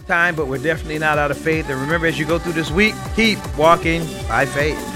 time, 0.06 0.34
but 0.34 0.46
we're 0.46 0.58
definitely 0.58 0.98
not 0.98 1.18
out 1.18 1.30
of 1.30 1.38
faith. 1.38 1.68
And 1.68 1.80
remember, 1.80 2.06
as 2.06 2.18
you 2.18 2.26
go 2.26 2.38
through 2.38 2.52
this 2.52 2.70
week, 2.70 2.94
keep 3.14 3.38
walking 3.56 4.06
by 4.28 4.46
faith. 4.46 4.95